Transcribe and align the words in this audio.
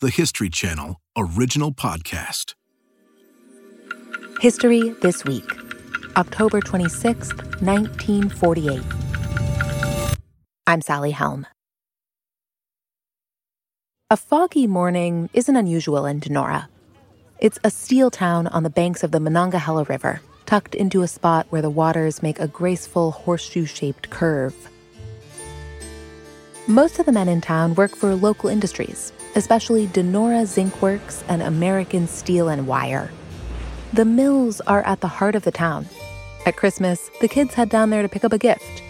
the 0.00 0.10
History 0.10 0.48
Channel 0.48 1.00
original 1.16 1.72
podcast. 1.72 2.54
History 4.40 4.90
This 5.02 5.24
Week, 5.24 5.50
October 6.16 6.60
26th, 6.60 7.60
1948. 7.60 8.80
I'm 10.68 10.82
Sally 10.82 11.10
Helm. 11.10 11.48
A 14.08 14.16
foggy 14.16 14.68
morning 14.68 15.30
isn't 15.34 15.56
unusual 15.56 16.06
in 16.06 16.20
Donora. 16.20 16.68
It's 17.40 17.58
a 17.64 17.70
steel 17.70 18.12
town 18.12 18.46
on 18.46 18.62
the 18.62 18.70
banks 18.70 19.02
of 19.02 19.10
the 19.10 19.18
Monongahela 19.18 19.82
River, 19.82 20.20
tucked 20.46 20.76
into 20.76 21.02
a 21.02 21.08
spot 21.08 21.48
where 21.50 21.62
the 21.62 21.70
waters 21.70 22.22
make 22.22 22.38
a 22.38 22.46
graceful 22.46 23.10
horseshoe 23.10 23.64
shaped 23.64 24.10
curve. 24.10 24.54
Most 26.68 27.00
of 27.00 27.06
the 27.06 27.12
men 27.12 27.28
in 27.28 27.40
town 27.40 27.74
work 27.74 27.96
for 27.96 28.14
local 28.14 28.48
industries, 28.48 29.12
especially 29.38 29.86
Donora 29.86 30.44
Zinc 30.44 30.82
Works 30.82 31.22
and 31.28 31.42
American 31.42 32.08
Steel 32.08 32.48
and 32.48 32.66
Wire. 32.66 33.12
The 33.92 34.04
mills 34.04 34.60
are 34.62 34.82
at 34.82 35.00
the 35.00 35.06
heart 35.06 35.36
of 35.36 35.44
the 35.44 35.52
town. 35.52 35.86
At 36.44 36.56
Christmas, 36.56 37.08
the 37.20 37.28
kids 37.28 37.54
head 37.54 37.68
down 37.70 37.90
there 37.90 38.02
to 38.02 38.08
pick 38.08 38.24
up 38.24 38.32
a 38.32 38.38
gift 38.38 38.82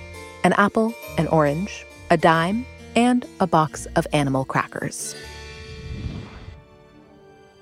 an 0.45 0.55
apple, 0.55 0.95
an 1.19 1.27
orange, 1.29 1.85
a 2.11 2.17
dime, 2.17 2.65
and 2.97 3.27
a 3.41 3.47
box 3.47 3.87
of 3.97 4.07
animal 4.15 4.47
crackers. 4.47 5.15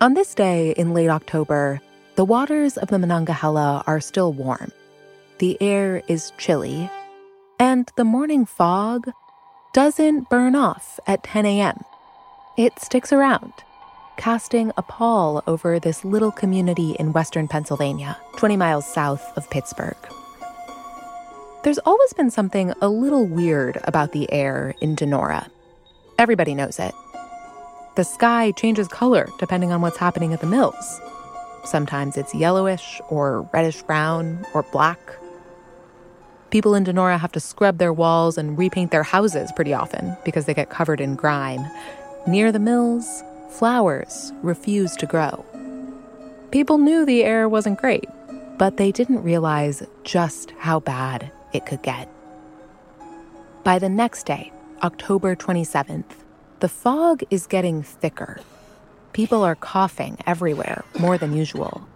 On 0.01 0.15
this 0.15 0.35
day 0.35 0.71
in 0.77 0.95
late 0.95 1.09
October, 1.09 1.81
the 2.15 2.25
waters 2.25 2.77
of 2.77 2.89
the 2.89 2.99
Monongahela 2.99 3.83
are 3.87 3.99
still 3.99 4.33
warm. 4.33 4.71
The 5.39 5.61
air 5.61 6.03
is 6.07 6.33
chilly, 6.39 6.89
and 7.59 7.91
the 7.97 8.05
morning 8.05 8.47
fog 8.47 9.11
doesn't 9.73 10.31
burn 10.31 10.55
off 10.55 11.01
at 11.07 11.25
10 11.25 11.47
a.m. 11.47 11.83
It 12.57 12.81
sticks 12.81 13.13
around, 13.13 13.53
casting 14.17 14.73
a 14.79 14.83
pall 14.83 15.43
over 15.47 15.79
this 15.79 16.07
little 16.07 16.33
community 16.33 16.93
in 16.93 17.13
western 17.13 17.49
Pennsylvania, 17.49 18.17
20 18.39 18.57
miles 18.57 18.91
south 18.91 19.37
of 19.37 19.51
Pittsburgh. 19.51 19.99
There's 21.65 21.77
always 21.81 22.15
been 22.15 22.31
something 22.31 22.73
a 22.81 22.89
little 22.89 23.27
weird 23.27 23.79
about 23.85 24.13
the 24.13 24.33
air 24.33 24.75
in 24.81 24.97
Donora. 24.97 25.51
Everybody 26.19 26.55
knows 26.55 26.79
it. 26.79 26.95
The 27.97 28.05
sky 28.05 28.53
changes 28.53 28.89
color 28.89 29.29
depending 29.39 29.71
on 29.71 29.83
what's 29.83 29.99
happening 29.99 30.33
at 30.33 30.41
the 30.41 30.47
mills. 30.47 31.03
Sometimes 31.65 32.17
it's 32.17 32.35
yellowish 32.35 33.03
or 33.11 33.43
reddish 33.53 33.83
brown 33.83 34.47
or 34.55 34.63
black. 34.63 34.99
People 36.49 36.75
in 36.75 36.87
Donora 36.87 37.19
have 37.19 37.33
to 37.33 37.41
scrub 37.41 37.77
their 37.77 37.93
walls 37.93 38.39
and 38.39 38.57
repaint 38.57 38.93
their 38.93 39.03
houses 39.03 39.53
pretty 39.53 39.75
often 39.75 40.17
because 40.25 40.47
they 40.47 40.55
get 40.55 40.71
covered 40.71 41.03
in 41.03 41.17
grime. 41.17 41.67
Near 42.29 42.51
the 42.51 42.59
mills, 42.59 43.23
flowers 43.51 44.33
refuse 44.43 44.97
to 44.97 45.07
grow. 45.07 45.45
People 46.51 46.77
knew 46.77 47.07
the 47.07 47.23
air 47.23 47.49
wasn't 47.49 47.79
great, 47.81 48.09
but 48.59 48.79
they 48.79 48.91
didn't 48.91 49.23
realize 49.23 49.87
just 50.03 50.51
how 50.59 50.81
bad 50.81 51.31
it 51.53 51.67
could 51.67 51.83
get. 51.83 52.09
By 53.63 53.79
the 53.79 53.89
next 53.89 54.27
day, 54.27 54.51
October 54.83 55.37
27th, 55.37 56.17
the 56.59 56.69
fog 56.69 57.23
is 57.31 57.47
getting 57.47 57.85
thicker. 57.85 58.41
People 59.13 59.45
are 59.45 59.55
coughing 59.55 60.19
everywhere, 60.27 60.85
more 60.99 61.19
than 61.19 61.37
usual. 61.37 61.87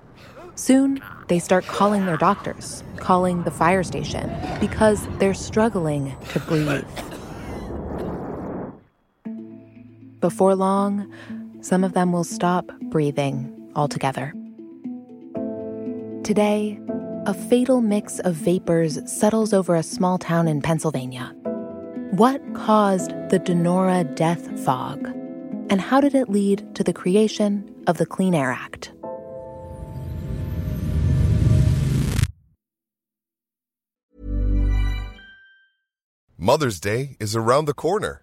Soon, 0.55 1.01
they 1.27 1.41
start 1.41 1.67
calling 1.67 2.07
their 2.07 2.17
doctors, 2.17 2.85
calling 2.99 3.43
the 3.43 3.51
fire 3.51 3.83
station, 3.83 4.31
because 4.61 5.09
they're 5.19 5.35
struggling 5.35 6.15
to 6.29 6.39
breathe. 6.39 6.85
Before 10.21 10.55
long, 10.55 11.11
some 11.63 11.83
of 11.83 11.95
them 11.95 12.13
will 12.13 12.25
stop 12.25 12.71
breathing 12.91 13.71
altogether. 13.75 14.35
Today, 16.25 16.79
a 17.25 17.33
fatal 17.33 17.81
mix 17.81 18.19
of 18.19 18.35
vapors 18.35 18.99
settles 19.11 19.55
over 19.55 19.75
a 19.75 19.83
small 19.83 20.19
town 20.19 20.47
in 20.47 20.61
Pennsylvania. 20.61 21.35
What 22.11 22.43
caused 22.53 23.13
the 23.31 23.41
Donora 23.41 24.15
death 24.15 24.61
fog? 24.61 25.07
And 25.71 25.81
how 25.81 26.03
did 26.03 26.15
it 26.15 26.29
lead 26.29 26.75
to 26.75 26.85
the 26.85 26.93
creation 26.93 27.75
of 27.87 27.97
the 27.97 28.05
Clean 28.05 28.35
Air 28.35 28.53
Act? 28.53 28.93
Mother's 36.37 36.81
Day 36.81 37.17
is 37.19 37.35
around 37.35 37.67
the 37.67 37.75
corner. 37.75 38.23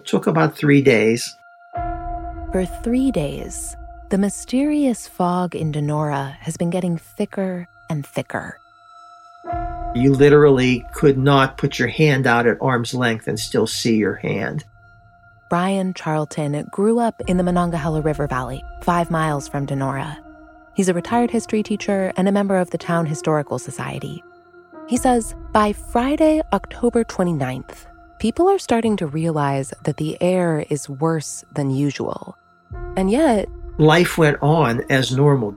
It 0.00 0.06
took 0.06 0.26
about 0.26 0.56
three 0.56 0.80
days. 0.80 1.36
For 2.52 2.64
three 2.82 3.10
days, 3.10 3.76
the 4.08 4.16
mysterious 4.16 5.06
fog 5.06 5.54
in 5.54 5.72
Donora 5.72 6.36
has 6.38 6.56
been 6.56 6.70
getting 6.70 6.96
thicker 6.96 7.68
and 7.90 8.06
thicker. 8.06 8.58
You 9.94 10.14
literally 10.14 10.86
could 10.94 11.18
not 11.18 11.58
put 11.58 11.78
your 11.78 11.88
hand 11.88 12.26
out 12.26 12.46
at 12.46 12.56
arm's 12.62 12.94
length 12.94 13.28
and 13.28 13.38
still 13.38 13.66
see 13.66 13.96
your 13.96 14.14
hand. 14.14 14.64
Brian 15.50 15.92
Charlton 15.92 16.66
grew 16.70 16.98
up 16.98 17.20
in 17.26 17.36
the 17.36 17.44
Monongahela 17.44 18.00
River 18.00 18.26
Valley, 18.26 18.64
five 18.80 19.10
miles 19.10 19.48
from 19.48 19.66
Donora. 19.66 20.16
He's 20.72 20.88
a 20.88 20.94
retired 20.94 21.30
history 21.30 21.62
teacher 21.62 22.10
and 22.16 22.26
a 22.26 22.32
member 22.32 22.56
of 22.56 22.70
the 22.70 22.78
Town 22.78 23.04
Historical 23.04 23.58
Society. 23.58 24.24
He 24.88 24.96
says 24.96 25.34
by 25.52 25.74
Friday, 25.74 26.40
October 26.54 27.04
29th, 27.04 27.84
people 28.20 28.50
are 28.50 28.58
starting 28.58 28.98
to 28.98 29.06
realize 29.06 29.72
that 29.84 29.96
the 29.96 30.20
air 30.20 30.66
is 30.68 30.90
worse 30.90 31.42
than 31.54 31.70
usual. 31.70 32.36
And 32.94 33.10
yet, 33.10 33.48
life 33.78 34.18
went 34.18 34.36
on 34.42 34.82
as 34.90 35.16
normal. 35.16 35.56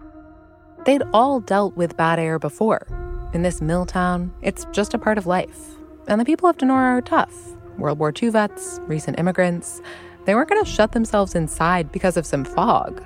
They'd 0.86 1.04
all 1.14 1.42
dealt 1.42 1.76
with 1.76 1.98
bad 1.98 2.20
air 2.20 2.40
before. 2.40 2.88
In 3.34 3.42
this 3.42 3.62
mill 3.62 3.86
town, 3.86 4.34
it's 4.42 4.66
just 4.72 4.94
a 4.94 4.98
part 4.98 5.18
of 5.18 5.28
life. 5.28 5.60
And 6.08 6.22
the 6.22 6.26
people 6.26 6.50
of 6.50 6.58
Donora 6.58 6.98
are 6.98 7.02
tough. 7.02 7.34
World 7.78 8.00
War 8.00 8.14
II 8.22 8.30
vets, 8.30 8.80
recent 8.84 9.20
immigrants. 9.20 9.82
They 10.26 10.34
weren't 10.34 10.50
going 10.50 10.64
to 10.64 10.70
shut 10.70 10.94
themselves 10.94 11.36
inside 11.36 11.92
because 11.92 12.16
of 12.16 12.26
some 12.26 12.46
fog. 12.46 13.04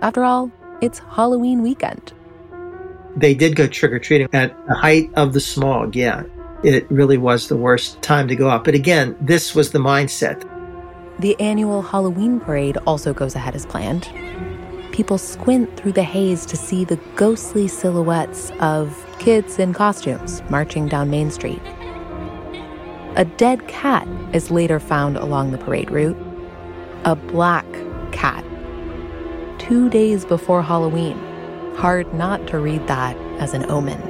After 0.00 0.24
all, 0.24 0.50
it's 0.80 1.00
Halloween 1.00 1.60
weekend. 1.60 2.14
They 3.14 3.34
did 3.34 3.56
go 3.56 3.66
trick 3.66 3.92
or 3.92 3.98
treating 3.98 4.28
at 4.32 4.56
the 4.66 4.74
height 4.74 5.10
of 5.16 5.34
the 5.34 5.40
smog, 5.40 5.94
yeah. 5.94 6.22
It 6.66 6.90
really 6.90 7.16
was 7.16 7.48
the 7.48 7.56
worst 7.56 8.02
time 8.02 8.28
to 8.28 8.36
go 8.36 8.50
out. 8.50 8.64
But 8.64 8.74
again, 8.74 9.16
this 9.20 9.54
was 9.54 9.70
the 9.70 9.78
mindset. 9.78 10.44
The 11.20 11.38
annual 11.40 11.80
Halloween 11.80 12.40
parade 12.40 12.76
also 12.86 13.14
goes 13.14 13.34
ahead 13.34 13.54
as 13.54 13.64
planned 13.64 14.08
people 14.96 15.18
squint 15.18 15.76
through 15.76 15.92
the 15.92 16.02
haze 16.02 16.46
to 16.46 16.56
see 16.56 16.82
the 16.82 16.96
ghostly 17.16 17.68
silhouettes 17.68 18.50
of 18.60 19.06
kids 19.18 19.58
in 19.58 19.74
costumes 19.74 20.42
marching 20.48 20.88
down 20.88 21.10
Main 21.10 21.30
Street. 21.30 21.60
A 23.16 23.26
dead 23.36 23.68
cat 23.68 24.08
is 24.32 24.50
later 24.50 24.80
found 24.80 25.18
along 25.18 25.50
the 25.50 25.58
parade 25.58 25.90
route. 25.90 26.16
A 27.04 27.14
black 27.14 27.66
cat. 28.10 28.42
Two 29.58 29.90
days 29.90 30.24
before 30.24 30.62
Halloween. 30.62 31.18
Hard 31.76 32.14
not 32.14 32.46
to 32.46 32.58
read 32.58 32.86
that 32.86 33.18
as 33.38 33.52
an 33.52 33.70
omen. 33.70 34.00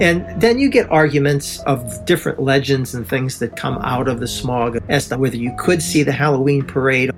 And 0.00 0.40
then 0.40 0.58
you 0.58 0.70
get 0.70 0.90
arguments 0.90 1.60
of 1.60 2.04
different 2.04 2.40
legends 2.42 2.94
and 2.94 3.08
things 3.08 3.38
that 3.38 3.54
come 3.54 3.78
out 3.78 4.08
of 4.08 4.18
the 4.18 4.26
smog 4.26 4.78
as 4.88 5.08
to 5.08 5.16
whether 5.16 5.36
you 5.36 5.54
could 5.56 5.80
see 5.80 6.02
the 6.02 6.10
Halloween 6.10 6.64
parade. 6.64 7.12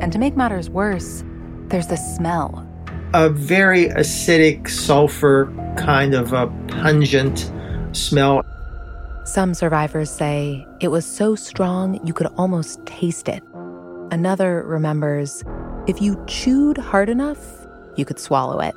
And 0.00 0.10
to 0.12 0.18
make 0.18 0.34
matters 0.34 0.70
worse, 0.70 1.22
there's 1.68 1.88
the 1.88 1.96
smell. 1.96 2.66
A 3.12 3.28
very 3.28 3.88
acidic, 3.88 4.70
sulfur 4.70 5.52
kind 5.76 6.14
of 6.14 6.32
a 6.32 6.46
pungent 6.68 7.52
smell. 7.92 8.42
Some 9.24 9.52
survivors 9.52 10.10
say 10.10 10.66
it 10.80 10.88
was 10.88 11.04
so 11.04 11.34
strong 11.34 12.04
you 12.06 12.14
could 12.14 12.28
almost 12.38 12.84
taste 12.86 13.28
it. 13.28 13.42
Another 14.10 14.62
remembers 14.62 15.44
if 15.86 16.00
you 16.00 16.22
chewed 16.26 16.78
hard 16.78 17.10
enough, 17.10 17.66
you 17.96 18.04
could 18.06 18.18
swallow 18.18 18.58
it. 18.60 18.74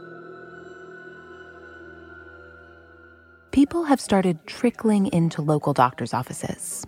People 3.55 3.85
have 3.85 4.01
started 4.01 4.45
trickling 4.47 5.07
into 5.13 5.41
local 5.41 5.71
doctors' 5.71 6.13
offices. 6.13 6.85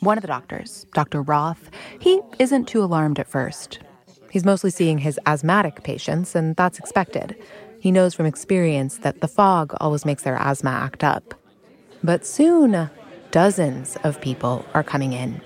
One 0.00 0.18
of 0.18 0.22
the 0.22 0.28
doctors, 0.28 0.84
Dr. 0.92 1.22
Roth, 1.22 1.70
he 2.00 2.20
isn't 2.38 2.68
too 2.68 2.84
alarmed 2.84 3.18
at 3.18 3.26
first. 3.26 3.78
He's 4.30 4.44
mostly 4.44 4.68
seeing 4.68 4.98
his 4.98 5.18
asthmatic 5.24 5.82
patients, 5.84 6.34
and 6.34 6.54
that's 6.54 6.78
expected. 6.78 7.34
He 7.80 7.90
knows 7.90 8.12
from 8.12 8.26
experience 8.26 8.98
that 8.98 9.22
the 9.22 9.26
fog 9.26 9.72
always 9.80 10.04
makes 10.04 10.22
their 10.22 10.36
asthma 10.36 10.68
act 10.68 11.02
up. 11.02 11.32
But 12.04 12.26
soon, 12.26 12.90
dozens 13.30 13.96
of 14.04 14.20
people 14.20 14.66
are 14.74 14.84
coming 14.84 15.14
in. 15.14 15.40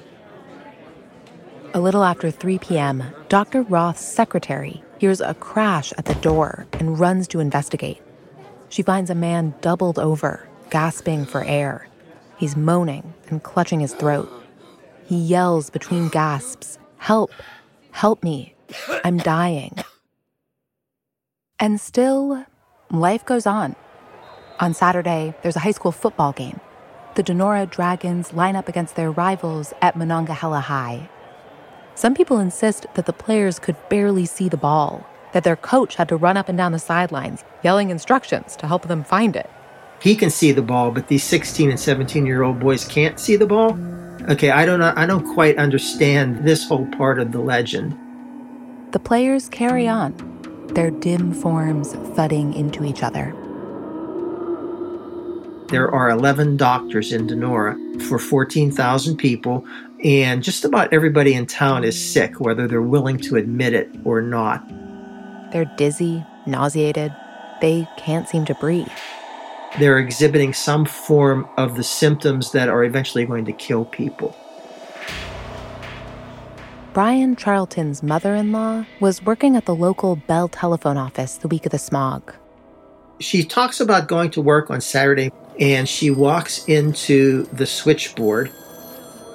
A 1.75 1.81
little 1.81 2.03
after 2.03 2.29
3 2.33 2.59
p.m., 2.59 3.05
Dr. 3.29 3.63
Roth's 3.63 4.05
secretary 4.05 4.83
hears 4.99 5.21
a 5.21 5.35
crash 5.35 5.93
at 5.97 6.07
the 6.07 6.17
door 6.17 6.67
and 6.73 6.99
runs 6.99 7.29
to 7.29 7.39
investigate. 7.39 8.03
She 8.69 8.83
finds 8.83 9.11
a 9.11 9.15
man 9.15 9.55
doubled 9.61 10.01
over, 10.01 10.46
gasping 10.71 11.25
for 11.25 11.45
air. 11.45 11.89
He's 12.37 12.57
moaning 12.57 13.15
and 13.29 13.43
clutching 13.43 13.81
his 13.81 13.95
throat. 13.95 14.31
He 15.07 15.17
yells 15.17 15.71
between 15.71 16.09
gasps, 16.09 16.79
Help! 16.99 17.31
Help 17.93 18.23
me! 18.23 18.55
I'm 19.05 19.19
dying. 19.19 19.77
And 21.59 21.81
still, 21.81 22.45
life 22.91 23.25
goes 23.25 23.47
on. 23.47 23.77
On 24.61 24.75
Saturday, 24.75 25.35
there's 25.43 25.57
a 25.57 25.61
high 25.61 25.71
school 25.71 25.93
football 25.93 26.33
game. 26.33 26.61
The 27.15 27.23
Donora 27.23 27.71
Dragons 27.71 28.35
line 28.35 28.57
up 28.57 28.69
against 28.69 28.97
their 28.97 29.11
rivals 29.11 29.73
at 29.81 29.97
Monongahela 29.97 30.61
High. 30.61 31.09
Some 31.95 32.15
people 32.15 32.39
insist 32.39 32.87
that 32.95 33.07
the 33.07 33.13
players 33.15 33.59
could 33.59 33.77
barely 33.89 34.27
see 34.27 34.51
the 34.51 34.59
ball, 34.59 35.07
that 35.33 35.45
their 35.45 35.57
coach 35.57 35.97
had 35.97 36.11
to 36.11 36.17
run 36.17 36.37
up 36.37 36.49
and 36.51 36.59
down 36.59 36.73
the 36.73 36.79
sidelines, 36.79 37.43
yelling 37.65 37.89
instructions 37.89 38.55
to 38.57 38.67
help 38.67 38.89
them 38.89 39.03
find 39.03 39.35
it. 39.35 39.49
He 40.01 40.15
can 40.15 40.31
see 40.31 40.53
the 40.53 40.63
ball, 40.63 40.91
but 40.91 41.09
these 41.09 41.25
16 41.25 41.71
and 41.71 41.81
17 41.81 42.27
year 42.27 42.43
old 42.43 42.61
boys 42.61 42.85
can't 42.85 43.19
see 43.19 43.37
the 43.37 43.47
ball. 43.47 43.79
Okay, 44.29 44.51
I 44.51 44.67
don't 44.67 44.83
I 44.83 45.07
don't 45.07 45.35
quite 45.35 45.57
understand 45.57 46.47
this 46.47 46.67
whole 46.67 46.87
part 46.87 47.19
of 47.19 47.33
the 47.33 47.39
legend. 47.39 47.97
The 48.93 48.99
players 48.99 49.49
carry 49.49 49.87
on, 49.87 50.15
their 50.75 50.91
dim 50.91 51.33
forms 51.33 51.95
thudding 52.15 52.55
into 52.55 52.85
each 52.85 53.03
other. 53.03 53.35
There 55.69 55.91
are 55.93 56.11
11 56.11 56.57
doctors 56.57 57.13
in 57.13 57.27
Donora 57.27 58.03
for 58.03 58.21
14,000 58.21 59.17
people, 59.17 59.67
and 60.05 60.43
just 60.43 60.65
about 60.65 60.93
everybody 60.93 61.35
in 61.35 61.47
town 61.47 61.83
is 61.83 62.01
sick, 62.01 62.39
whether 62.39 62.69
they're 62.69 62.83
willing 62.83 63.19
to 63.19 63.37
admit 63.37 63.75
it 63.75 63.91
or 64.05 64.23
not. 64.23 64.65
They're 65.53 65.71
dizzy, 65.77 66.25
nauseated, 66.47 67.13
they 67.61 67.89
can't 67.97 68.29
seem 68.29 68.45
to 68.45 68.55
breathe. 68.55 68.87
They're 69.79 69.99
exhibiting 69.99 70.55
some 70.55 70.85
form 70.85 71.49
of 71.57 71.77
the 71.77 71.83
symptoms 71.85 72.53
that 72.53 72.69
are 72.69 72.85
eventually 72.85 73.27
going 73.27 73.45
to 73.45 73.53
kill 73.53 73.85
people. 73.85 74.37
Brian 76.95 77.37
Charlton's 77.37 78.03
mother 78.03 78.35
in 78.35 78.53
law 78.53 78.87
was 79.01 79.23
working 79.23 79.55
at 79.55 79.67
the 79.67 79.75
local 79.75 80.17
Bell 80.17 80.49
telephone 80.49 80.97
office 80.97 81.37
the 81.37 81.49
week 81.49 81.67
of 81.67 81.73
the 81.73 81.79
smog. 81.79 82.35
She 83.21 83.45
talks 83.45 83.81
about 83.81 84.09
going 84.09 84.31
to 84.31 84.41
work 84.41 84.71
on 84.71 84.81
Saturday 84.81 85.31
and 85.61 85.87
she 85.87 86.11
walks 86.11 86.65
into 86.67 87.43
the 87.53 87.67
switchboard. 87.67 88.51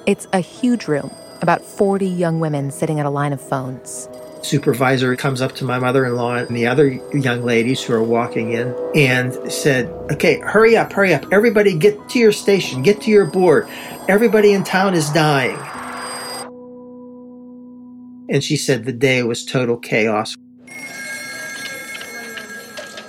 It's 0.06 0.26
a 0.32 0.40
huge 0.40 0.88
room, 0.88 1.12
about 1.40 1.62
40 1.62 2.04
young 2.06 2.40
women 2.40 2.72
sitting 2.72 2.98
at 2.98 3.06
a 3.06 3.10
line 3.10 3.32
of 3.32 3.40
phones. 3.40 4.08
Supervisor 4.42 5.14
comes 5.14 5.40
up 5.40 5.54
to 5.56 5.64
my 5.64 5.78
mother 5.78 6.04
in 6.04 6.16
law 6.16 6.34
and 6.34 6.56
the 6.56 6.66
other 6.66 6.88
young 7.14 7.44
ladies 7.44 7.82
who 7.82 7.94
are 7.94 8.02
walking 8.02 8.52
in 8.52 8.74
and 8.94 9.32
said, 9.52 9.88
Okay, 10.10 10.40
hurry 10.40 10.76
up, 10.76 10.92
hurry 10.92 11.14
up. 11.14 11.32
Everybody 11.32 11.78
get 11.78 12.08
to 12.10 12.18
your 12.18 12.32
station, 12.32 12.82
get 12.82 13.00
to 13.02 13.10
your 13.10 13.24
board. 13.24 13.68
Everybody 14.08 14.52
in 14.52 14.64
town 14.64 14.94
is 14.94 15.08
dying. 15.10 15.56
And 18.28 18.42
she 18.42 18.56
said 18.56 18.84
the 18.84 18.92
day 18.92 19.22
was 19.22 19.44
total 19.44 19.76
chaos. 19.76 20.34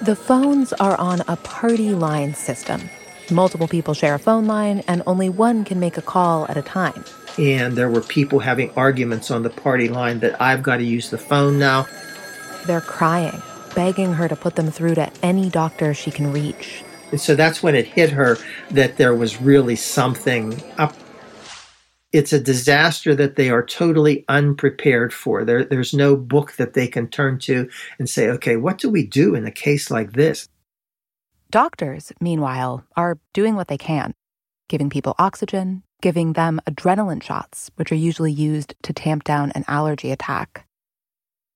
The 0.02 0.16
phones 0.16 0.74
are 0.74 1.00
on 1.00 1.22
a 1.28 1.38
party 1.38 1.92
line 1.92 2.36
system. 2.36 2.90
Multiple 3.32 3.70
people 3.70 3.94
share 3.94 4.16
a 4.16 4.20
phone 4.20 4.46
line, 4.46 4.84
and 4.88 5.02
only 5.08 5.30
one 5.30 5.64
can 5.64 5.80
make 5.80 5.98
a 5.98 6.02
call 6.02 6.46
at 6.50 6.58
a 6.58 6.62
time. 6.62 7.06
And 7.38 7.76
there 7.76 7.90
were 7.90 8.02
people 8.02 8.40
having 8.40 8.72
arguments 8.72 9.32
on 9.32 9.44
the 9.44 9.50
party 9.50 9.90
line 9.90 10.20
that 10.20 10.40
I've 10.42 10.62
got 10.62 10.78
to 10.78 10.84
use 10.84 11.10
the 11.10 11.18
phone 11.18 11.58
now. 11.58 11.88
They're 12.66 12.82
crying, 12.82 13.42
begging 13.76 14.14
her 14.14 14.28
to 14.28 14.36
put 14.36 14.56
them 14.56 14.70
through 14.70 14.96
to 14.96 15.12
any 15.24 15.50
doctor 15.50 15.94
she 15.94 16.12
can 16.12 16.32
reach. 16.32 16.84
And 17.12 17.20
so 17.20 17.36
that's 17.36 17.62
when 17.62 17.76
it 17.76 17.86
hit 17.86 18.10
her 18.12 18.38
that 18.72 18.98
there 18.98 19.16
was 19.16 19.42
really 19.42 19.76
something 19.76 20.62
up. 20.78 20.96
It's 22.12 22.34
a 22.34 22.40
disaster 22.40 23.16
that 23.16 23.36
they 23.36 23.50
are 23.50 23.66
totally 23.66 24.24
unprepared 24.28 25.12
for. 25.14 25.44
There, 25.44 25.64
there's 25.64 25.94
no 25.94 26.16
book 26.16 26.54
that 26.54 26.74
they 26.74 26.88
can 26.88 27.08
turn 27.08 27.40
to 27.40 27.70
and 27.98 28.08
say, 28.08 28.30
okay, 28.30 28.56
what 28.56 28.78
do 28.78 28.90
we 28.90 29.06
do 29.06 29.34
in 29.34 29.46
a 29.46 29.52
case 29.52 29.90
like 29.90 30.14
this? 30.14 30.48
Doctors, 31.50 32.12
meanwhile, 32.20 32.84
are 32.96 33.20
doing 33.34 33.56
what 33.56 33.68
they 33.68 33.78
can, 33.78 34.14
giving 34.70 34.90
people 34.90 35.16
oxygen, 35.20 35.84
giving 36.04 36.34
them 36.34 36.60
adrenaline 36.68 37.24
shots, 37.24 37.72
which 37.78 37.90
are 37.90 37.96
usually 38.10 38.32
used 38.32 38.76
to 38.84 38.92
tamp 38.92 39.24
down 39.24 39.54
an 39.56 39.64
allergy 39.70 40.12
attack. 40.12 40.68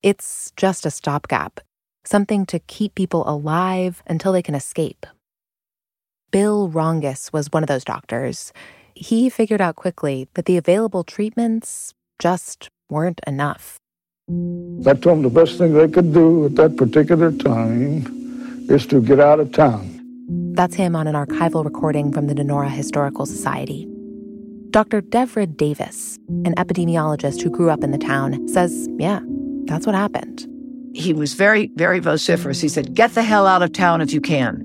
It's 0.01 0.53
just 0.55 0.85
a 0.85 0.89
stopgap, 0.89 1.59
something 2.05 2.45
to 2.45 2.59
keep 2.59 2.95
people 2.95 3.27
alive 3.27 4.01
until 4.07 4.31
they 4.31 4.41
can 4.41 4.55
escape. 4.55 5.05
Bill 6.31 6.69
Rongus 6.69 7.33
was 7.33 7.51
one 7.51 7.61
of 7.61 7.67
those 7.67 7.83
doctors. 7.83 8.53
He 8.95 9.29
figured 9.29 9.59
out 9.59 9.75
quickly 9.75 10.29
that 10.35 10.45
the 10.45 10.55
available 10.55 11.03
treatments 11.03 11.93
just 12.17 12.69
weren't 12.89 13.19
enough. 13.27 13.75
I 14.29 14.93
told 14.93 15.03
them 15.03 15.23
the 15.23 15.29
best 15.29 15.57
thing 15.57 15.73
they 15.73 15.89
could 15.89 16.13
do 16.13 16.45
at 16.45 16.55
that 16.55 16.77
particular 16.77 17.33
time 17.33 18.05
is 18.69 18.85
to 18.87 19.01
get 19.01 19.19
out 19.19 19.41
of 19.41 19.51
town. 19.51 19.83
That's 20.55 20.75
him 20.75 20.95
on 20.95 21.05
an 21.05 21.15
archival 21.15 21.65
recording 21.65 22.13
from 22.13 22.27
the 22.27 22.33
Donora 22.33 22.69
Historical 22.69 23.25
Society. 23.25 23.89
Dr. 24.71 25.01
Devra 25.01 25.55
Davis, 25.55 26.19
an 26.45 26.53
epidemiologist 26.55 27.41
who 27.41 27.49
grew 27.49 27.69
up 27.69 27.83
in 27.83 27.91
the 27.91 27.97
town, 27.97 28.47
says, 28.47 28.87
yeah, 28.97 29.21
that's 29.65 29.85
what 29.85 29.95
happened. 29.95 30.45
He 30.93 31.13
was 31.13 31.35
very, 31.35 31.71
very 31.75 31.99
vociferous. 31.99 32.59
He 32.59 32.67
said, 32.67 32.93
Get 32.95 33.13
the 33.13 33.23
hell 33.23 33.45
out 33.45 33.61
of 33.61 33.71
town 33.71 34.01
if 34.01 34.11
you 34.11 34.19
can. 34.19 34.63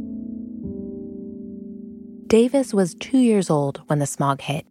Davis 2.27 2.73
was 2.73 2.95
two 2.95 3.19
years 3.19 3.51
old 3.51 3.83
when 3.87 3.99
the 3.99 4.07
smog 4.07 4.41
hit. 4.41 4.67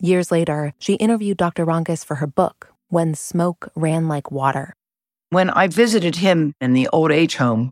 Years 0.00 0.32
later, 0.32 0.74
she 0.78 0.94
interviewed 0.94 1.36
Dr. 1.36 1.64
Rongus 1.64 2.04
for 2.04 2.16
her 2.16 2.26
book, 2.26 2.72
When 2.88 3.14
Smoke 3.14 3.70
Ran 3.76 4.08
Like 4.08 4.30
Water. 4.30 4.74
When 5.30 5.50
I 5.50 5.68
visited 5.68 6.16
him 6.16 6.54
in 6.60 6.72
the 6.72 6.88
old 6.88 7.12
age 7.12 7.36
home, 7.36 7.70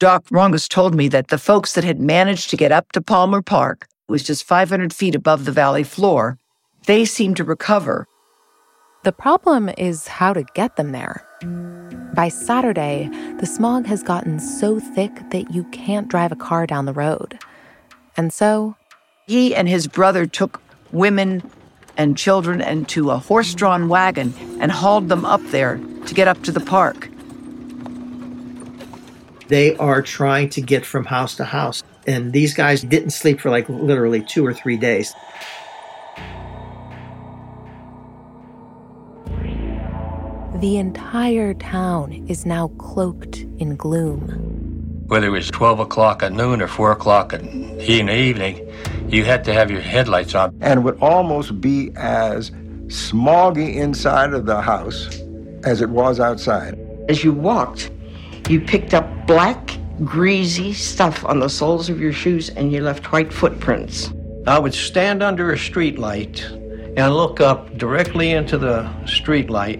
Doc 0.00 0.24
Rongus 0.30 0.66
told 0.66 0.94
me 0.94 1.08
that 1.08 1.28
the 1.28 1.38
folks 1.38 1.74
that 1.74 1.84
had 1.84 2.00
managed 2.00 2.50
to 2.50 2.56
get 2.56 2.72
up 2.72 2.90
to 2.92 3.02
Palmer 3.02 3.42
Park 3.42 3.86
was 4.08 4.22
just 4.22 4.44
500 4.44 4.92
feet 4.92 5.14
above 5.14 5.44
the 5.44 5.52
valley 5.52 5.84
floor. 5.84 6.38
They 6.86 7.04
seemed 7.04 7.36
to 7.38 7.44
recover. 7.44 8.06
The 9.04 9.12
problem 9.12 9.70
is 9.76 10.08
how 10.08 10.32
to 10.32 10.44
get 10.54 10.76
them 10.76 10.92
there. 10.92 11.26
By 12.14 12.28
Saturday, 12.28 13.10
the 13.38 13.46
smog 13.46 13.86
has 13.86 14.02
gotten 14.02 14.40
so 14.40 14.78
thick 14.80 15.12
that 15.30 15.52
you 15.52 15.64
can't 15.64 16.08
drive 16.08 16.32
a 16.32 16.36
car 16.36 16.66
down 16.66 16.84
the 16.86 16.92
road. 16.92 17.38
And 18.16 18.32
so. 18.32 18.76
He 19.26 19.54
and 19.54 19.68
his 19.68 19.86
brother 19.86 20.26
took 20.26 20.62
women 20.92 21.50
and 21.96 22.16
children 22.16 22.60
into 22.60 23.10
a 23.10 23.18
horse 23.18 23.54
drawn 23.54 23.88
wagon 23.88 24.34
and 24.60 24.70
hauled 24.70 25.08
them 25.08 25.24
up 25.24 25.42
there 25.46 25.80
to 26.06 26.14
get 26.14 26.28
up 26.28 26.42
to 26.42 26.52
the 26.52 26.60
park. 26.60 27.08
They 29.48 29.76
are 29.76 30.02
trying 30.02 30.48
to 30.50 30.60
get 30.60 30.86
from 30.86 31.04
house 31.04 31.36
to 31.36 31.44
house. 31.44 31.82
And 32.06 32.32
these 32.32 32.54
guys 32.54 32.82
didn't 32.82 33.10
sleep 33.10 33.40
for 33.40 33.50
like 33.50 33.68
literally 33.68 34.22
two 34.22 34.44
or 34.44 34.52
three 34.52 34.76
days. 34.76 35.14
The 40.60 40.76
entire 40.78 41.52
town 41.54 42.12
is 42.28 42.46
now 42.46 42.68
cloaked 42.78 43.40
in 43.58 43.76
gloom. 43.76 45.04
Whether 45.08 45.26
it 45.26 45.30
was 45.30 45.50
12 45.50 45.80
o'clock 45.80 46.22
at 46.22 46.32
noon 46.32 46.62
or 46.62 46.68
4 46.68 46.92
o'clock 46.92 47.32
in 47.34 47.76
the 47.76 48.14
evening, 48.14 48.66
you 49.08 49.24
had 49.24 49.44
to 49.44 49.52
have 49.52 49.70
your 49.70 49.80
headlights 49.80 50.34
on. 50.34 50.56
And 50.60 50.80
it 50.80 50.82
would 50.82 50.98
almost 51.00 51.60
be 51.60 51.90
as 51.96 52.50
smoggy 52.86 53.74
inside 53.74 54.32
of 54.32 54.46
the 54.46 54.60
house 54.60 55.20
as 55.64 55.80
it 55.80 55.90
was 55.90 56.20
outside. 56.20 56.78
As 57.08 57.24
you 57.24 57.32
walked, 57.32 57.90
you 58.48 58.60
picked 58.60 58.94
up 58.94 59.26
black, 59.26 59.76
greasy 60.02 60.72
stuff 60.72 61.24
on 61.24 61.38
the 61.38 61.48
soles 61.48 61.88
of 61.88 62.00
your 62.00 62.12
shoes 62.12 62.48
and 62.50 62.72
you 62.72 62.82
left 62.82 63.12
white 63.12 63.32
footprints. 63.32 64.12
I 64.46 64.58
would 64.58 64.74
stand 64.74 65.22
under 65.22 65.52
a 65.52 65.58
street 65.58 65.98
light 65.98 66.44
and 66.96 67.14
look 67.14 67.40
up 67.40 67.76
directly 67.76 68.32
into 68.32 68.58
the 68.58 68.88
street 69.06 69.50
light, 69.50 69.78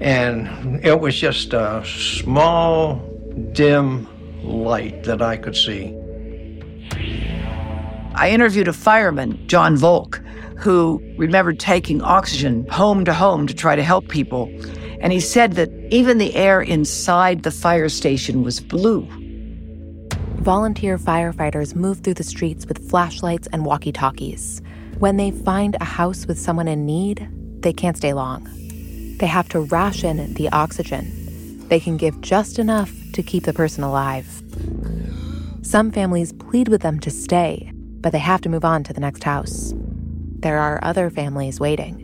and 0.00 0.84
it 0.84 0.98
was 0.98 1.18
just 1.18 1.52
a 1.52 1.82
small, 1.84 2.96
dim 3.52 4.08
light 4.42 5.04
that 5.04 5.22
I 5.22 5.36
could 5.36 5.56
see. 5.56 5.96
I 8.14 8.30
interviewed 8.30 8.68
a 8.68 8.72
fireman, 8.72 9.46
John 9.46 9.76
Volk, 9.76 10.20
who 10.58 11.02
remembered 11.16 11.58
taking 11.58 12.02
oxygen 12.02 12.66
home 12.68 13.04
to 13.04 13.14
home 13.14 13.46
to 13.46 13.54
try 13.54 13.76
to 13.76 13.82
help 13.82 14.08
people. 14.08 14.50
And 15.00 15.12
he 15.12 15.20
said 15.20 15.54
that 15.54 15.70
even 15.90 16.18
the 16.18 16.34
air 16.34 16.60
inside 16.60 17.42
the 17.42 17.50
fire 17.50 17.88
station 17.88 18.42
was 18.42 18.60
blue. 18.60 19.08
Volunteer 20.40 20.98
firefighters 20.98 21.74
move 21.74 22.00
through 22.00 22.14
the 22.14 22.22
streets 22.22 22.66
with 22.66 22.88
flashlights 22.88 23.48
and 23.52 23.64
walkie 23.64 23.92
talkies. 23.92 24.62
When 24.98 25.16
they 25.16 25.30
find 25.30 25.76
a 25.80 25.84
house 25.84 26.26
with 26.26 26.38
someone 26.38 26.68
in 26.68 26.86
need, 26.86 27.28
they 27.62 27.72
can't 27.72 27.96
stay 27.96 28.12
long. 28.12 28.48
They 29.18 29.26
have 29.26 29.48
to 29.50 29.60
ration 29.60 30.32
the 30.34 30.48
oxygen. 30.50 31.68
They 31.68 31.78
can 31.78 31.96
give 31.96 32.20
just 32.20 32.58
enough 32.58 32.90
to 33.12 33.22
keep 33.22 33.44
the 33.44 33.52
person 33.52 33.84
alive. 33.84 34.42
Some 35.62 35.92
families 35.92 36.32
plead 36.32 36.68
with 36.68 36.80
them 36.80 37.00
to 37.00 37.10
stay, 37.10 37.70
but 38.00 38.12
they 38.12 38.18
have 38.18 38.40
to 38.42 38.48
move 38.48 38.64
on 38.64 38.82
to 38.84 38.92
the 38.92 39.00
next 39.00 39.24
house. 39.24 39.74
There 40.38 40.58
are 40.58 40.80
other 40.82 41.10
families 41.10 41.60
waiting. 41.60 41.99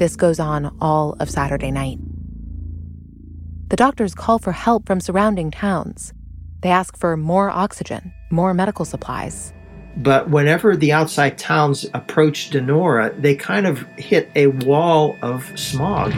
This 0.00 0.16
goes 0.16 0.40
on 0.40 0.74
all 0.80 1.14
of 1.20 1.28
Saturday 1.28 1.70
night. 1.70 1.98
The 3.68 3.76
doctors 3.76 4.14
call 4.14 4.38
for 4.38 4.52
help 4.52 4.86
from 4.86 4.98
surrounding 4.98 5.50
towns. 5.50 6.14
They 6.62 6.70
ask 6.70 6.96
for 6.96 7.18
more 7.18 7.50
oxygen, 7.50 8.14
more 8.30 8.54
medical 8.54 8.86
supplies. 8.86 9.52
But 9.98 10.30
whenever 10.30 10.74
the 10.74 10.92
outside 10.92 11.36
towns 11.36 11.84
approach 11.92 12.48
Donora, 12.48 13.14
they 13.20 13.34
kind 13.34 13.66
of 13.66 13.82
hit 13.98 14.30
a 14.34 14.46
wall 14.46 15.18
of 15.20 15.44
smog. 15.60 16.14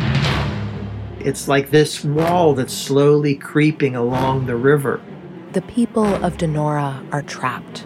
It's 1.18 1.48
like 1.48 1.72
this 1.72 2.04
wall 2.04 2.54
that's 2.54 2.72
slowly 2.72 3.34
creeping 3.34 3.96
along 3.96 4.46
the 4.46 4.54
river. 4.54 5.00
The 5.54 5.62
people 5.62 6.06
of 6.24 6.36
Donora 6.36 7.04
are 7.12 7.22
trapped. 7.22 7.84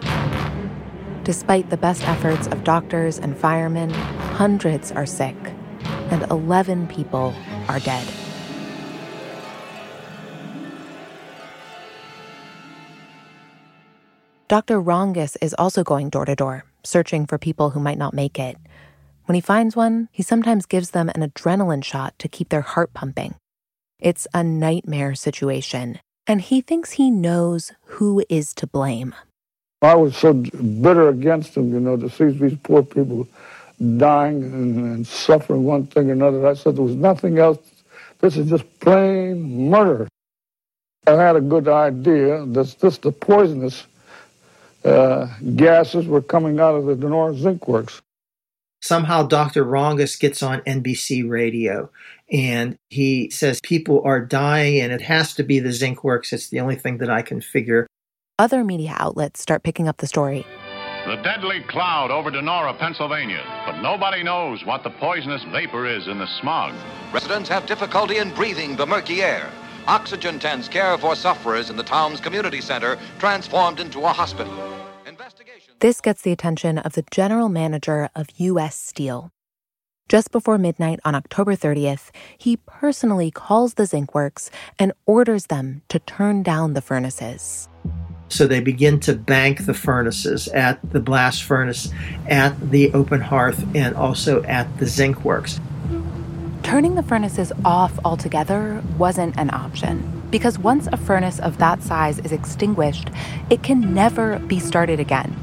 Despite 1.23 1.71
the 1.71 1.77
best 1.77 2.07
efforts 2.07 2.45
of 2.45 2.63
doctors 2.63 3.17
and 3.17 3.35
firemen, 3.35 3.89
hundreds 3.89 4.91
are 4.91 5.07
sick, 5.07 5.35
and 6.11 6.23
11 6.31 6.87
people 6.87 7.33
are 7.67 7.79
dead. 7.79 8.07
Dr. 14.47 14.81
Rongus 14.81 15.35
is 15.41 15.53
also 15.59 15.83
going 15.83 16.09
door 16.09 16.23
to 16.23 16.33
door, 16.33 16.63
searching 16.83 17.25
for 17.25 17.37
people 17.37 17.71
who 17.71 17.81
might 17.81 17.97
not 17.97 18.13
make 18.13 18.39
it. 18.39 18.55
When 19.25 19.35
he 19.35 19.41
finds 19.41 19.75
one, 19.75 20.07
he 20.13 20.23
sometimes 20.23 20.65
gives 20.65 20.91
them 20.91 21.09
an 21.09 21.21
adrenaline 21.21 21.83
shot 21.83 22.17
to 22.19 22.29
keep 22.29 22.47
their 22.47 22.61
heart 22.61 22.93
pumping. 22.93 23.35
It's 23.99 24.25
a 24.33 24.45
nightmare 24.45 25.15
situation, 25.15 25.99
and 26.25 26.39
he 26.39 26.61
thinks 26.61 26.91
he 26.91 27.11
knows 27.11 27.73
who 27.85 28.23
is 28.29 28.53
to 28.53 28.67
blame. 28.67 29.13
I 29.81 29.95
was 29.95 30.15
so 30.15 30.31
bitter 30.33 31.09
against 31.09 31.57
him, 31.57 31.73
you 31.73 31.81
know, 31.81 31.97
to 31.97 32.09
see 32.09 32.25
these 32.25 32.57
poor 32.63 32.83
people 32.83 33.27
dying 33.97 34.43
and, 34.43 34.77
and, 34.77 35.07
suffering 35.07 35.63
one 35.63 35.85
thing 35.87 36.09
or 36.09 36.13
another. 36.13 36.47
I 36.47 36.53
said 36.53 36.75
there 36.75 36.83
was 36.83 36.95
nothing 36.95 37.37
else. 37.37 37.59
This 38.19 38.37
is 38.37 38.49
just 38.49 38.79
plain 38.79 39.69
murder. 39.69 40.07
I 41.05 41.13
had 41.13 41.35
a 41.35 41.41
good 41.41 41.67
idea 41.67 42.45
that 42.45 42.75
this 42.79 42.97
the 42.97 43.11
poisonous 43.11 43.85
uh, 44.83 45.27
gases 45.55 46.07
were 46.07 46.21
coming 46.21 46.59
out 46.59 46.75
of 46.75 46.85
the 46.85 46.95
Donora 46.95 47.37
Zinc 47.37 47.67
Works. 47.67 48.01
Somehow 48.81 49.23
Dr. 49.23 49.63
Rongus 49.63 50.19
gets 50.19 50.43
on 50.43 50.61
NBC 50.61 51.27
radio 51.27 51.89
and 52.31 52.77
he 52.89 53.29
says 53.29 53.59
people 53.63 54.01
are 54.03 54.19
dying 54.19 54.79
and 54.79 54.91
it 54.91 55.01
has 55.01 55.33
to 55.35 55.43
be 55.43 55.59
the 55.59 55.71
zinc 55.71 56.03
works. 56.03 56.31
It's 56.31 56.49
the 56.49 56.59
only 56.59 56.75
thing 56.75 56.97
that 56.99 57.09
I 57.09 57.21
can 57.21 57.41
figure 57.41 57.87
other 58.39 58.63
media 58.63 58.95
outlets 58.97 59.41
start 59.41 59.63
picking 59.63 59.87
up 59.87 59.97
the 59.97 60.07
story. 60.07 60.45
The 61.07 61.15
deadly 61.23 61.61
cloud 61.61 62.11
over 62.11 62.29
Donora, 62.29 62.77
Pennsylvania, 62.77 63.41
but 63.65 63.81
nobody 63.81 64.23
knows 64.23 64.65
what 64.65 64.83
the 64.83 64.89
poisonous 64.89 65.41
vapor 65.53 65.85
is 65.85 66.09
in 66.09 66.19
the 66.19 66.27
smog. 66.41 66.75
Residents 67.13 67.47
have 67.47 67.65
difficulty 67.65 68.17
in 68.17 68.33
breathing 68.33 68.75
the 68.75 68.85
murky 68.85 69.21
air. 69.23 69.49
Oxygen 69.87 70.37
tents 70.37 70.67
care 70.67 70.97
for 70.97 71.15
sufferers 71.15 71.69
in 71.69 71.77
the 71.77 71.83
town's 71.83 72.19
community 72.19 72.59
center, 72.59 72.97
transformed 73.19 73.79
into 73.79 74.01
a 74.01 74.09
hospital. 74.09 74.53
This 75.79 76.01
gets 76.01 76.23
the 76.23 76.33
attention 76.33 76.77
of 76.77 76.91
the 76.91 77.05
general 77.09 77.47
manager 77.47 78.09
of 78.13 78.27
U.S. 78.35 78.75
Steel. 78.75 79.31
Just 80.09 80.33
before 80.33 80.57
midnight 80.57 80.99
on 81.05 81.15
October 81.15 81.55
30th, 81.55 82.11
he 82.37 82.57
personally 82.57 83.31
calls 83.31 83.75
the 83.75 83.85
zinc 83.85 84.13
works 84.13 84.51
and 84.77 84.91
orders 85.05 85.45
them 85.45 85.83
to 85.87 85.99
turn 85.99 86.43
down 86.43 86.73
the 86.73 86.81
furnaces. 86.81 87.69
So 88.29 88.45
they 88.45 88.59
begin 88.59 88.99
to 89.01 89.15
bank 89.15 89.65
the 89.65 89.73
furnaces 89.73 90.47
at 90.49 90.79
the 90.91 90.99
blast 90.99 91.43
furnace, 91.43 91.91
at 92.27 92.71
the 92.71 92.93
open 92.93 93.21
hearth, 93.21 93.65
and 93.75 93.95
also 93.95 94.43
at 94.43 94.77
the 94.79 94.85
zinc 94.85 95.23
works. 95.23 95.59
Turning 96.63 96.95
the 96.95 97.03
furnaces 97.03 97.53
off 97.63 97.97
altogether 98.03 98.83
wasn't 98.97 99.37
an 99.37 99.53
option 99.53 100.23
because 100.29 100.59
once 100.59 100.87
a 100.91 100.97
furnace 100.97 101.39
of 101.39 101.57
that 101.59 101.81
size 101.81 102.19
is 102.19 102.33
extinguished, 102.33 103.09
it 103.49 103.63
can 103.63 103.93
never 103.93 104.39
be 104.39 104.59
started 104.59 104.99
again. 104.99 105.35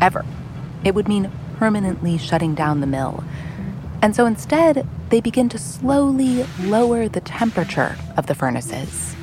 Ever. 0.00 0.24
It 0.84 0.94
would 0.94 1.08
mean 1.08 1.30
permanently 1.56 2.18
shutting 2.18 2.54
down 2.54 2.80
the 2.80 2.86
mill. 2.86 3.22
And 4.02 4.14
so 4.14 4.26
instead, 4.26 4.86
they 5.10 5.20
begin 5.20 5.48
to 5.50 5.58
slowly 5.58 6.44
lower 6.60 7.08
the 7.08 7.20
temperature 7.20 7.96
of 8.16 8.26
the 8.26 8.34
furnaces. 8.34 9.15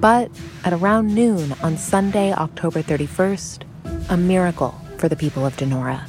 But 0.00 0.30
at 0.64 0.72
around 0.72 1.14
noon 1.14 1.54
on 1.62 1.76
Sunday, 1.76 2.32
October 2.32 2.82
31st, 2.82 3.64
a 4.08 4.16
miracle 4.16 4.74
for 4.96 5.10
the 5.10 5.16
people 5.16 5.44
of 5.44 5.54
Donora. 5.58 6.08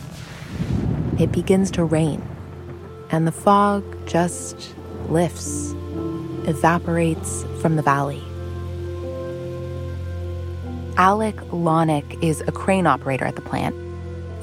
It 1.20 1.34
begins 1.34 1.70
to 1.72 1.84
rain, 1.84 2.26
and 3.10 3.28
the 3.28 3.34
fog 3.34 3.84
just 4.08 4.74
lifts, 5.10 5.74
evaporates 6.48 7.44
from 7.62 7.76
the 7.76 7.82
valley. 7.82 8.24
Alec 10.96 11.36
Lonick 11.52 12.24
is 12.24 12.40
a 12.48 12.52
crane 12.54 12.88
operator 12.88 13.26
at 13.26 13.36
the 13.36 13.42
plant. 13.42 13.76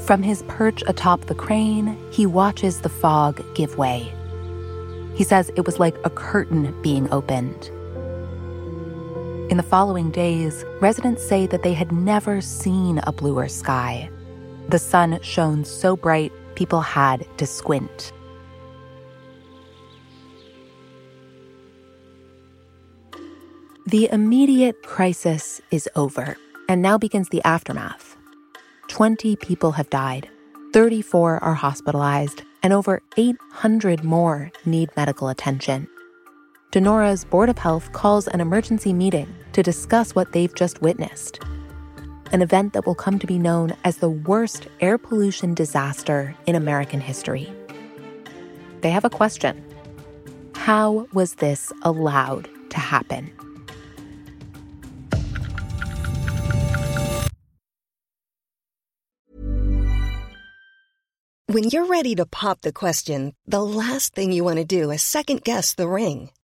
From 0.03 0.23
his 0.23 0.43
perch 0.49 0.83
atop 0.87 1.23
the 1.23 1.35
crane, 1.35 1.99
he 2.13 2.27
watches 2.27 2.83
the 2.83 2.91
fog 2.91 3.43
give 3.55 3.79
way. 3.79 4.13
He 5.15 5.25
says 5.25 5.51
it 5.57 5.65
was 5.65 5.81
like 5.81 5.97
a 6.05 6.11
curtain 6.11 6.81
being 6.83 7.11
opened 7.11 7.71
in 9.51 9.57
the 9.57 9.63
following 9.63 10.11
days, 10.11 10.65
residents 10.81 11.27
say 11.27 11.47
that 11.47 11.63
they 11.63 11.73
had 11.73 11.91
never 11.91 12.41
seen 12.41 13.01
a 13.05 13.13
bluer 13.13 13.49
sky. 13.49 14.11
The 14.69 14.79
sun 14.79 15.19
shone 15.23 15.65
so 15.65 15.97
bright, 15.97 16.33
people 16.55 16.83
had 16.83 17.27
to 17.39 17.47
squint. 17.47 18.13
The 23.87 24.11
immediate 24.13 24.83
crisis 24.83 25.63
is 25.71 25.89
over, 25.97 26.37
and 26.69 26.83
now 26.83 26.99
begins 26.99 27.31
the 27.31 27.43
aftermath. 27.45 28.17
20 28.89 29.37
people 29.37 29.73
have 29.73 29.89
died, 29.89 30.29
34 30.75 31.43
are 31.43 31.55
hospitalized, 31.55 32.43
and 32.63 32.75
over 32.75 33.01
800 33.17 34.05
more 34.05 34.53
need 34.67 34.91
medical 34.95 35.29
attention. 35.29 35.89
Donora's 36.71 37.25
Board 37.25 37.49
of 37.49 37.57
Health 37.57 37.93
calls 37.95 38.29
an 38.29 38.43
emergency 38.43 38.93
meeting 38.93 39.35
to 39.55 39.63
discuss 39.63 40.15
what 40.15 40.33
they've 40.33 40.55
just 40.55 40.83
witnessed. 40.83 41.43
An 42.31 42.43
event 42.43 42.75
that 42.75 42.85
will 42.85 42.95
come 42.95 43.19
to 43.21 43.27
be 43.27 43.39
known 43.39 43.75
as 43.85 43.97
the 43.97 44.11
worst 44.11 44.69
air 44.83 44.99
pollution 44.99 45.55
disaster 45.55 46.37
in 46.47 46.55
American 46.55 47.01
history. 47.01 47.51
They 48.83 48.91
have 48.91 49.07
a 49.07 49.11
question 49.11 49.65
How 50.57 51.09
was 51.15 51.37
this 51.37 51.73
allowed 51.85 52.51
to 52.69 52.79
happen? 52.79 53.33
When 61.47 61.71
you're 61.71 61.87
ready 61.87 62.15
to 62.17 62.27
pop 62.27 62.61
the 62.61 62.75
question, 62.75 63.33
the 63.47 63.65
last 63.65 64.15
thing 64.15 64.33
you 64.33 64.45
want 64.45 64.59
to 64.59 64.67
do 64.67 64.91
is 64.91 65.01
second 65.01 65.45
guess 65.45 65.73
the 65.73 65.89
ring 65.89 66.29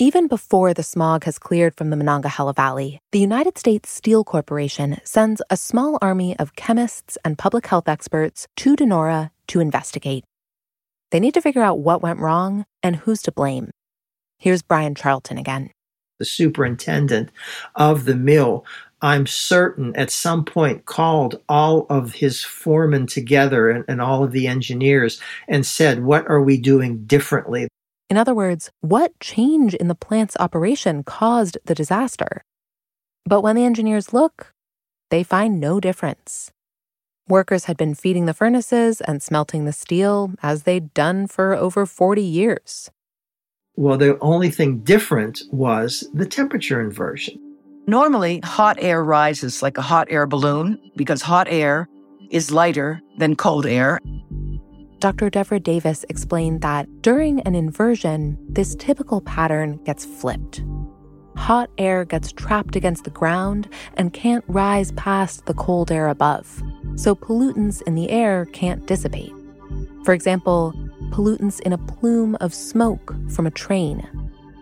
Even 0.00 0.28
before 0.28 0.72
the 0.72 0.84
smog 0.84 1.24
has 1.24 1.40
cleared 1.40 1.74
from 1.74 1.90
the 1.90 1.96
Monongahela 1.96 2.54
Valley, 2.54 3.00
the 3.10 3.18
United 3.18 3.58
States 3.58 3.90
Steel 3.90 4.22
Corporation 4.22 4.98
sends 5.02 5.42
a 5.50 5.56
small 5.56 5.98
army 6.00 6.38
of 6.38 6.54
chemists 6.54 7.18
and 7.24 7.36
public 7.36 7.66
health 7.66 7.88
experts 7.88 8.46
to 8.58 8.76
Donora 8.76 9.30
to 9.48 9.58
investigate. 9.58 10.22
They 11.10 11.18
need 11.18 11.34
to 11.34 11.40
figure 11.40 11.64
out 11.64 11.80
what 11.80 12.00
went 12.00 12.20
wrong 12.20 12.64
and 12.80 12.94
who's 12.94 13.22
to 13.22 13.32
blame. 13.32 13.72
Here's 14.38 14.62
Brian 14.62 14.94
Charlton 14.94 15.36
again. 15.36 15.70
The 16.20 16.26
superintendent 16.26 17.30
of 17.74 18.04
the 18.04 18.14
mill, 18.14 18.64
I'm 19.02 19.26
certain, 19.26 19.96
at 19.96 20.12
some 20.12 20.44
point 20.44 20.86
called 20.86 21.42
all 21.48 21.86
of 21.90 22.12
his 22.12 22.44
foremen 22.44 23.08
together 23.08 23.68
and, 23.68 23.84
and 23.88 24.00
all 24.00 24.22
of 24.22 24.30
the 24.30 24.46
engineers 24.46 25.20
and 25.48 25.66
said, 25.66 26.04
What 26.04 26.28
are 26.28 26.40
we 26.40 26.56
doing 26.56 27.04
differently? 27.04 27.66
In 28.10 28.16
other 28.16 28.34
words, 28.34 28.70
what 28.80 29.18
change 29.20 29.74
in 29.74 29.88
the 29.88 29.94
plant's 29.94 30.36
operation 30.40 31.02
caused 31.02 31.58
the 31.66 31.74
disaster? 31.74 32.42
But 33.26 33.42
when 33.42 33.54
the 33.54 33.66
engineers 33.66 34.14
look, 34.14 34.54
they 35.10 35.22
find 35.22 35.60
no 35.60 35.78
difference. 35.78 36.50
Workers 37.28 37.66
had 37.66 37.76
been 37.76 37.94
feeding 37.94 38.24
the 38.24 38.32
furnaces 38.32 39.02
and 39.02 39.22
smelting 39.22 39.66
the 39.66 39.72
steel 39.72 40.32
as 40.42 40.62
they'd 40.62 40.94
done 40.94 41.26
for 41.26 41.54
over 41.54 41.84
40 41.84 42.22
years. 42.22 42.90
Well, 43.76 43.98
the 43.98 44.18
only 44.20 44.50
thing 44.50 44.78
different 44.78 45.42
was 45.52 46.08
the 46.14 46.24
temperature 46.24 46.80
inversion. 46.80 47.38
Normally, 47.86 48.40
hot 48.42 48.78
air 48.80 49.04
rises 49.04 49.62
like 49.62 49.76
a 49.76 49.82
hot 49.82 50.08
air 50.10 50.26
balloon 50.26 50.80
because 50.96 51.20
hot 51.20 51.46
air 51.50 51.86
is 52.30 52.50
lighter 52.50 53.02
than 53.18 53.36
cold 53.36 53.66
air. 53.66 54.00
Dr. 55.00 55.30
Devra 55.30 55.62
Davis 55.62 56.04
explained 56.08 56.60
that 56.62 56.88
during 57.02 57.40
an 57.42 57.54
inversion, 57.54 58.36
this 58.48 58.74
typical 58.74 59.20
pattern 59.20 59.76
gets 59.84 60.04
flipped. 60.04 60.64
Hot 61.36 61.70
air 61.78 62.04
gets 62.04 62.32
trapped 62.32 62.74
against 62.74 63.04
the 63.04 63.10
ground 63.10 63.68
and 63.94 64.12
can't 64.12 64.44
rise 64.48 64.90
past 64.92 65.46
the 65.46 65.54
cold 65.54 65.92
air 65.92 66.08
above, 66.08 66.62
so 66.96 67.14
pollutants 67.14 67.80
in 67.82 67.94
the 67.94 68.10
air 68.10 68.46
can't 68.46 68.86
dissipate. 68.88 69.32
For 70.04 70.14
example, 70.14 70.72
pollutants 71.10 71.60
in 71.60 71.72
a 71.72 71.78
plume 71.78 72.36
of 72.40 72.52
smoke 72.52 73.14
from 73.30 73.46
a 73.46 73.52
train. 73.52 74.04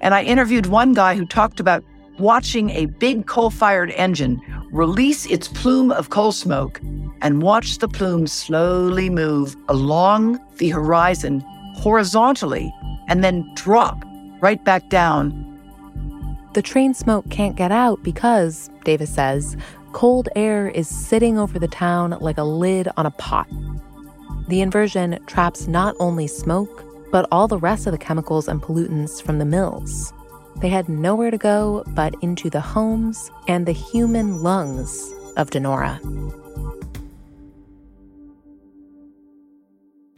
And 0.03 0.13
I 0.13 0.23
interviewed 0.23 0.67
one 0.67 0.93
guy 0.93 1.15
who 1.15 1.25
talked 1.25 1.61
about 1.61 1.83
watching 2.19 2.71
a 2.71 2.87
big 2.87 3.27
coal 3.27 3.51
fired 3.51 3.91
engine 3.93 4.41
release 4.73 5.27
its 5.27 5.49
plume 5.49 5.91
of 5.91 6.11
coal 6.11 6.33
smoke 6.33 6.81
and 7.23 7.43
watch 7.43 7.79
the 7.79 7.89
plume 7.89 8.27
slowly 8.27 9.11
move 9.11 9.57
along 9.69 10.39
the 10.59 10.71
horizon 10.71 11.43
horizontally 11.77 12.73
and 13.09 13.23
then 13.23 13.49
drop 13.55 14.03
right 14.41 14.63
back 14.65 14.89
down. 14.89 15.43
The 16.55 16.63
train 16.63 16.95
smoke 16.95 17.29
can't 17.31 17.57
get 17.57 17.71
out 17.71 18.03
because, 18.03 18.71
Davis 18.85 19.15
says, 19.15 19.57
cold 19.93 20.29
air 20.37 20.69
is 20.69 20.89
sitting 20.89 21.39
over 21.39 21.59
the 21.59 21.69
town 21.69 22.17
like 22.21 22.39
a 22.39 22.45
lid 22.45 22.89
on 22.97 23.07
a 23.07 23.11
pot. 23.11 23.47
The 24.49 24.61
inversion 24.61 25.19
traps 25.27 25.67
not 25.67 25.97
only 25.99 26.27
smoke, 26.27 26.85
but 27.11 27.29
all 27.31 27.49
the 27.49 27.59
rest 27.59 27.87
of 27.87 27.93
the 27.93 27.99
chemicals 27.99 28.49
and 28.49 28.63
pollutants 28.63 29.23
from 29.23 29.39
the 29.39 29.45
mills. 29.45 30.13
They 30.61 30.69
had 30.71 30.89
nowhere 30.89 31.31
to 31.31 31.39
go 31.39 31.85
but 31.89 32.15
into 32.23 32.49
the 32.49 32.61
homes 32.61 33.31
and 33.47 33.67
the 33.67 33.73
human 33.73 34.43
lungs 34.43 35.13
of 35.37 35.51
Donora. 35.51 36.01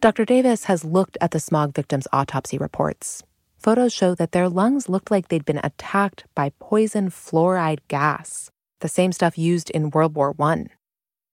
Dr. 0.00 0.24
Davis 0.24 0.64
has 0.64 0.84
looked 0.84 1.18
at 1.20 1.32
the 1.32 1.40
smog 1.40 1.74
victims' 1.74 2.06
autopsy 2.12 2.56
reports. 2.56 3.24
Photos 3.58 3.92
show 3.92 4.14
that 4.14 4.30
their 4.30 4.48
lungs 4.48 4.88
looked 4.88 5.10
like 5.10 5.26
they'd 5.26 5.44
been 5.44 5.60
attacked 5.64 6.24
by 6.36 6.52
poison 6.60 7.10
fluoride 7.10 7.80
gas, 7.88 8.48
the 8.78 8.88
same 8.88 9.10
stuff 9.10 9.36
used 9.36 9.70
in 9.70 9.90
World 9.90 10.14
War 10.14 10.36
I. 10.38 10.66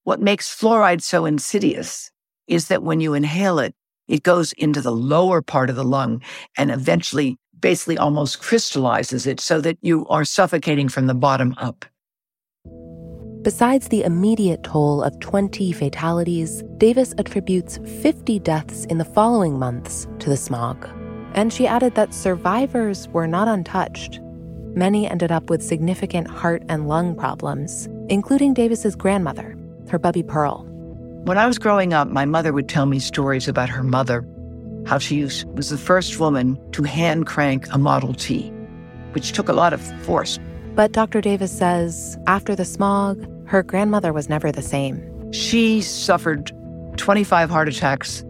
What 0.02 0.20
makes 0.20 0.52
fluoride 0.52 1.02
so 1.02 1.26
insidious 1.26 2.10
is 2.48 2.66
that 2.66 2.82
when 2.82 3.00
you 3.00 3.14
inhale 3.14 3.60
it, 3.60 3.76
it 4.08 4.22
goes 4.22 4.52
into 4.54 4.80
the 4.80 4.92
lower 4.92 5.42
part 5.42 5.70
of 5.70 5.76
the 5.76 5.84
lung 5.84 6.22
and 6.56 6.70
eventually 6.70 7.36
basically 7.60 7.98
almost 7.98 8.40
crystallizes 8.40 9.26
it 9.26 9.40
so 9.40 9.60
that 9.60 9.78
you 9.80 10.06
are 10.08 10.24
suffocating 10.24 10.88
from 10.88 11.06
the 11.06 11.14
bottom 11.14 11.54
up. 11.58 11.84
Besides 13.42 13.88
the 13.88 14.02
immediate 14.02 14.64
toll 14.64 15.02
of 15.02 15.18
20 15.20 15.72
fatalities, 15.72 16.64
Davis 16.78 17.14
attributes 17.16 17.78
50 18.02 18.40
deaths 18.40 18.84
in 18.86 18.98
the 18.98 19.04
following 19.04 19.58
months 19.58 20.08
to 20.18 20.28
the 20.28 20.36
smog. 20.36 20.88
And 21.34 21.52
she 21.52 21.66
added 21.66 21.94
that 21.94 22.12
survivors 22.12 23.06
were 23.08 23.28
not 23.28 23.46
untouched. 23.46 24.18
Many 24.74 25.08
ended 25.08 25.30
up 25.30 25.48
with 25.48 25.62
significant 25.62 26.28
heart 26.28 26.64
and 26.68 26.88
lung 26.88 27.14
problems, 27.14 27.88
including 28.08 28.52
Davis's 28.52 28.96
grandmother, 28.96 29.56
her 29.90 29.98
Bubby 29.98 30.24
Pearl. 30.24 30.66
When 31.26 31.38
I 31.38 31.46
was 31.48 31.58
growing 31.58 31.92
up, 31.92 32.06
my 32.06 32.24
mother 32.24 32.52
would 32.52 32.68
tell 32.68 32.86
me 32.86 33.00
stories 33.00 33.48
about 33.48 33.68
her 33.68 33.82
mother, 33.82 34.24
how 34.86 34.98
she 34.98 35.24
was 35.24 35.70
the 35.70 35.76
first 35.76 36.20
woman 36.20 36.56
to 36.70 36.84
hand 36.84 37.26
crank 37.26 37.66
a 37.72 37.78
Model 37.78 38.14
T, 38.14 38.50
which 39.10 39.32
took 39.32 39.48
a 39.48 39.52
lot 39.52 39.72
of 39.72 39.82
force. 40.04 40.38
But 40.76 40.92
Dr. 40.92 41.20
Davis 41.20 41.50
says 41.50 42.16
after 42.28 42.54
the 42.54 42.64
smog, 42.64 43.26
her 43.48 43.64
grandmother 43.64 44.12
was 44.12 44.28
never 44.28 44.52
the 44.52 44.62
same. 44.62 45.02
She 45.32 45.82
suffered 45.82 46.52
25 46.96 47.50
heart 47.50 47.68
attacks, 47.68 48.20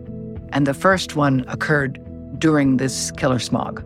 and 0.55 0.67
the 0.67 0.73
first 0.73 1.17
one 1.17 1.45
occurred 1.49 2.01
during 2.39 2.79
this 2.79 3.11
killer 3.11 3.41
smog. 3.41 3.85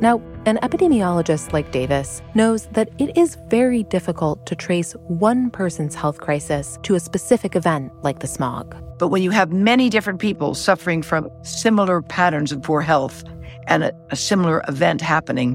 Now, 0.00 0.22
an 0.46 0.56
epidemiologist 0.62 1.52
like 1.52 1.72
Davis 1.72 2.22
knows 2.34 2.66
that 2.68 2.88
it 2.98 3.14
is 3.18 3.36
very 3.48 3.82
difficult 3.82 4.46
to 4.46 4.54
trace 4.54 4.92
one 5.08 5.50
person's 5.50 5.94
health 5.94 6.20
crisis 6.20 6.78
to 6.84 6.94
a 6.94 7.00
specific 7.00 7.54
event 7.54 7.92
like 8.02 8.20
the 8.20 8.26
smog. 8.26 8.74
But 8.98 9.08
when 9.08 9.22
you 9.22 9.30
have 9.30 9.52
many 9.52 9.90
different 9.90 10.18
people 10.18 10.54
suffering 10.54 11.02
from 11.02 11.28
similar 11.42 12.00
patterns 12.00 12.50
of 12.50 12.62
poor 12.62 12.80
health 12.80 13.24
and 13.66 13.84
a, 13.84 13.92
a 14.10 14.16
similar 14.16 14.64
event 14.68 15.02
happening, 15.02 15.54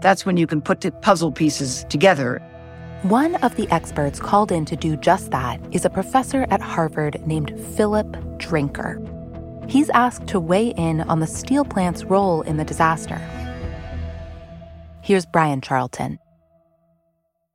that's 0.00 0.26
when 0.26 0.36
you 0.36 0.48
can 0.48 0.60
put 0.60 0.80
the 0.80 0.90
puzzle 0.90 1.30
pieces 1.30 1.86
together. 1.88 2.42
One 3.02 3.36
of 3.36 3.54
the 3.54 3.70
experts 3.70 4.18
called 4.18 4.50
in 4.50 4.64
to 4.64 4.74
do 4.74 4.96
just 4.96 5.30
that 5.30 5.60
is 5.70 5.84
a 5.84 5.90
professor 5.90 6.44
at 6.50 6.60
Harvard 6.60 7.24
named 7.24 7.56
Philip 7.76 8.38
Drinker. 8.38 9.00
He's 9.68 9.90
asked 9.90 10.26
to 10.28 10.40
weigh 10.40 10.70
in 10.70 11.02
on 11.02 11.20
the 11.20 11.26
steel 11.28 11.64
plant's 11.64 12.02
role 12.04 12.42
in 12.42 12.56
the 12.56 12.64
disaster. 12.64 13.20
Here's 15.06 15.24
Brian 15.24 15.60
Charlton. 15.60 16.18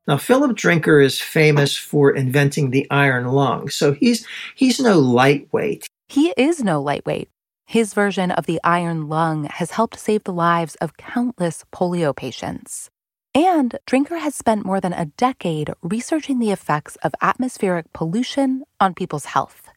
Now, 0.07 0.15
Philip 0.15 0.55
Drinker 0.55 1.01
is 1.01 1.19
famous 1.19 1.75
for 1.75 2.09
inventing 2.09 2.69
the 2.69 2.87
iron 2.89 3.25
lung, 3.25 3.67
so 3.67 3.91
he's 3.91 4.25
he's 4.55 4.79
no 4.79 4.97
lightweight. 4.97 5.85
He 6.07 6.33
is 6.37 6.63
no 6.63 6.81
lightweight. 6.81 7.27
His 7.65 7.93
version 7.93 8.31
of 8.31 8.45
the 8.45 8.61
iron 8.63 9.09
lung 9.09 9.49
has 9.51 9.71
helped 9.71 9.99
save 9.99 10.23
the 10.23 10.31
lives 10.31 10.75
of 10.75 10.95
countless 10.95 11.65
polio 11.73 12.15
patients. 12.15 12.89
And 13.35 13.77
Drinker 13.85 14.19
has 14.19 14.33
spent 14.33 14.65
more 14.65 14.79
than 14.79 14.93
a 14.93 15.11
decade 15.17 15.73
researching 15.83 16.39
the 16.39 16.51
effects 16.51 16.95
of 17.03 17.13
atmospheric 17.21 17.91
pollution 17.91 18.63
on 18.79 18.93
people's 18.93 19.25
health. 19.25 19.67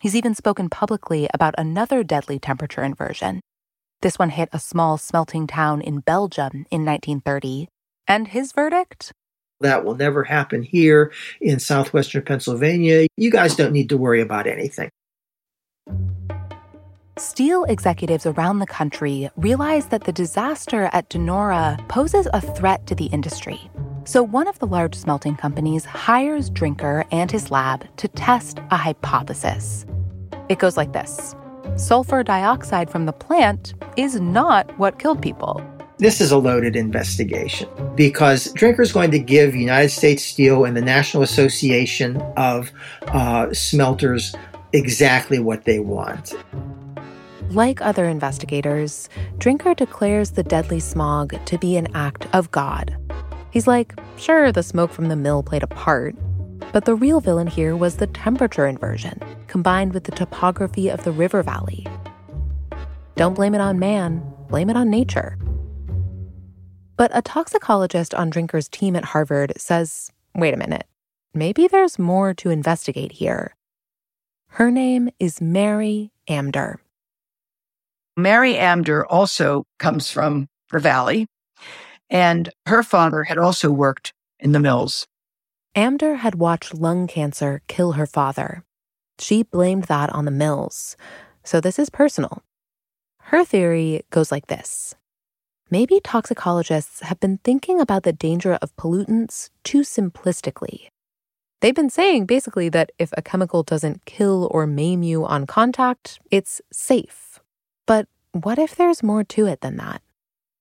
He's 0.00 0.16
even 0.16 0.34
spoken 0.34 0.68
publicly 0.68 1.28
about 1.32 1.54
another 1.58 2.02
deadly 2.02 2.40
temperature 2.40 2.82
inversion, 2.82 3.40
this 4.00 4.18
one 4.18 4.30
hit 4.30 4.48
a 4.52 4.58
small 4.58 4.96
smelting 4.96 5.46
town 5.46 5.80
in 5.80 6.00
Belgium 6.00 6.66
in 6.70 6.84
1930. 6.84 7.68
And 8.06 8.28
his 8.28 8.52
verdict? 8.52 9.12
That 9.60 9.84
will 9.84 9.96
never 9.96 10.22
happen 10.22 10.62
here 10.62 11.12
in 11.40 11.58
southwestern 11.58 12.22
Pennsylvania. 12.22 13.06
You 13.16 13.30
guys 13.30 13.56
don't 13.56 13.72
need 13.72 13.88
to 13.88 13.96
worry 13.96 14.20
about 14.20 14.46
anything. 14.46 14.88
Steel 17.18 17.64
executives 17.64 18.24
around 18.24 18.60
the 18.60 18.66
country 18.66 19.28
realize 19.36 19.86
that 19.86 20.04
the 20.04 20.12
disaster 20.12 20.88
at 20.92 21.10
Donora 21.10 21.76
poses 21.88 22.28
a 22.32 22.40
threat 22.40 22.86
to 22.86 22.94
the 22.94 23.06
industry. 23.06 23.68
So, 24.04 24.22
one 24.22 24.46
of 24.46 24.60
the 24.60 24.68
large 24.68 24.94
smelting 24.94 25.34
companies 25.34 25.84
hires 25.84 26.48
Drinker 26.48 27.04
and 27.10 27.28
his 27.28 27.50
lab 27.50 27.84
to 27.96 28.06
test 28.06 28.60
a 28.70 28.76
hypothesis. 28.76 29.84
It 30.48 30.60
goes 30.60 30.76
like 30.76 30.92
this 30.92 31.34
sulfur 31.76 32.22
dioxide 32.22 32.90
from 32.90 33.06
the 33.06 33.12
plant 33.12 33.74
is 33.96 34.20
not 34.20 34.76
what 34.78 34.98
killed 34.98 35.22
people. 35.22 35.62
This 35.98 36.20
is 36.20 36.30
a 36.30 36.38
loaded 36.38 36.76
investigation 36.76 37.68
because 37.96 38.52
Drinker 38.52 38.82
is 38.82 38.92
going 38.92 39.10
to 39.10 39.18
give 39.18 39.56
United 39.56 39.88
States 39.88 40.24
Steel 40.24 40.64
and 40.64 40.76
the 40.76 40.80
National 40.80 41.24
Association 41.24 42.20
of 42.36 42.70
uh, 43.08 43.52
Smelters 43.52 44.34
exactly 44.72 45.40
what 45.40 45.64
they 45.64 45.80
want. 45.80 46.34
Like 47.50 47.80
other 47.80 48.04
investigators, 48.04 49.08
Drinker 49.38 49.74
declares 49.74 50.32
the 50.32 50.42
deadly 50.42 50.80
smog 50.80 51.34
to 51.46 51.58
be 51.58 51.76
an 51.76 51.88
act 51.96 52.26
of 52.32 52.50
God. 52.52 52.96
He's 53.50 53.66
like, 53.66 53.98
sure, 54.18 54.52
the 54.52 54.62
smoke 54.62 54.92
from 54.92 55.08
the 55.08 55.16
mill 55.16 55.42
played 55.42 55.62
a 55.62 55.66
part, 55.66 56.14
but 56.72 56.84
the 56.84 56.94
real 56.94 57.20
villain 57.20 57.46
here 57.46 57.76
was 57.76 57.96
the 57.96 58.06
temperature 58.06 58.66
inversion, 58.66 59.20
combined 59.46 59.94
with 59.94 60.04
the 60.04 60.12
topography 60.12 60.88
of 60.88 61.04
the 61.04 61.12
river 61.12 61.42
valley. 61.42 61.86
Don't 63.16 63.34
blame 63.34 63.54
it 63.54 63.60
on 63.60 63.78
man, 63.78 64.22
blame 64.48 64.70
it 64.70 64.76
on 64.76 64.90
nature. 64.90 65.38
But 66.96 67.10
a 67.14 67.22
toxicologist 67.22 68.14
on 68.14 68.30
Drinker's 68.30 68.68
team 68.68 68.96
at 68.96 69.04
Harvard 69.04 69.52
says 69.56 70.10
wait 70.34 70.54
a 70.54 70.58
minute, 70.58 70.86
maybe 71.34 71.66
there's 71.66 71.98
more 71.98 72.32
to 72.34 72.50
investigate 72.50 73.12
here. 73.12 73.54
Her 74.50 74.70
name 74.70 75.10
is 75.18 75.40
Mary 75.40 76.10
Amdur. 76.28 76.76
Mary 78.16 78.54
Amdur 78.54 79.04
also 79.08 79.64
comes 79.78 80.10
from 80.10 80.48
the 80.72 80.78
valley, 80.78 81.26
and 82.10 82.50
her 82.66 82.82
father 82.82 83.24
had 83.24 83.38
also 83.38 83.70
worked 83.70 84.12
in 84.40 84.52
the 84.52 84.60
mills. 84.60 85.06
Amdur 85.76 86.16
had 86.16 86.34
watched 86.34 86.74
lung 86.74 87.06
cancer 87.06 87.62
kill 87.68 87.92
her 87.92 88.06
father. 88.06 88.64
She 89.18 89.42
blamed 89.42 89.84
that 89.84 90.10
on 90.10 90.24
the 90.24 90.30
mills. 90.30 90.96
So 91.44 91.60
this 91.60 91.78
is 91.78 91.90
personal. 91.90 92.42
Her 93.18 93.44
theory 93.44 94.02
goes 94.10 94.32
like 94.32 94.46
this 94.46 94.94
maybe 95.70 96.00
toxicologists 96.00 97.00
have 97.00 97.20
been 97.20 97.38
thinking 97.44 97.80
about 97.80 98.02
the 98.02 98.12
danger 98.12 98.54
of 98.62 98.74
pollutants 98.76 99.50
too 99.64 99.80
simplistically. 99.80 100.88
They've 101.60 101.74
been 101.74 101.90
saying 101.90 102.26
basically 102.26 102.68
that 102.70 102.90
if 102.98 103.10
a 103.16 103.22
chemical 103.22 103.62
doesn't 103.62 104.04
kill 104.04 104.48
or 104.50 104.66
maim 104.66 105.02
you 105.02 105.24
on 105.24 105.46
contact, 105.46 106.20
it's 106.30 106.60
safe. 106.72 107.40
But 107.86 108.06
what 108.32 108.58
if 108.58 108.76
there's 108.76 109.02
more 109.02 109.24
to 109.24 109.46
it 109.46 109.60
than 109.60 109.76
that? 109.76 110.02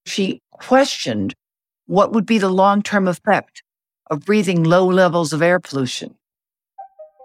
She 0.05 0.41
questioned 0.51 1.35
what 1.85 2.11
would 2.13 2.25
be 2.25 2.37
the 2.37 2.49
long 2.49 2.81
term 2.81 3.07
effect 3.07 3.61
of 4.09 4.25
breathing 4.25 4.63
low 4.63 4.85
levels 4.85 5.33
of 5.33 5.41
air 5.41 5.59
pollution. 5.59 6.15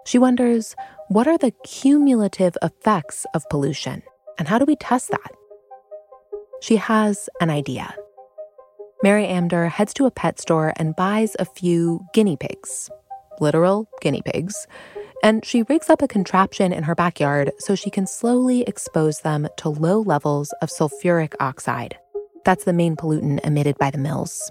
She 0.05 0.17
wonders 0.17 0.75
what 1.09 1.27
are 1.27 1.37
the 1.37 1.53
cumulative 1.63 2.57
effects 2.61 3.25
of 3.33 3.47
pollution 3.49 4.03
and 4.37 4.47
how 4.47 4.57
do 4.57 4.65
we 4.65 4.75
test 4.75 5.11
that? 5.11 5.31
she 6.63 6.77
has 6.77 7.27
an 7.41 7.49
idea. 7.49 7.93
Mary 9.03 9.25
Amdur 9.25 9.69
heads 9.69 9.93
to 9.95 10.05
a 10.05 10.11
pet 10.11 10.39
store 10.39 10.71
and 10.77 10.95
buys 10.95 11.35
a 11.37 11.43
few 11.43 12.05
guinea 12.13 12.37
pigs, 12.37 12.89
literal 13.41 13.89
guinea 13.99 14.21
pigs, 14.21 14.65
and 15.21 15.43
she 15.43 15.63
rigs 15.63 15.89
up 15.89 16.01
a 16.01 16.07
contraption 16.07 16.71
in 16.71 16.83
her 16.83 16.95
backyard 16.95 17.51
so 17.59 17.75
she 17.75 17.89
can 17.89 18.07
slowly 18.07 18.61
expose 18.63 19.19
them 19.19 19.45
to 19.57 19.67
low 19.67 19.99
levels 19.99 20.53
of 20.61 20.69
sulfuric 20.69 21.33
oxide. 21.41 21.97
That's 22.45 22.63
the 22.63 22.71
main 22.71 22.95
pollutant 22.95 23.41
emitted 23.43 23.77
by 23.77 23.91
the 23.91 23.97
mills. 23.97 24.49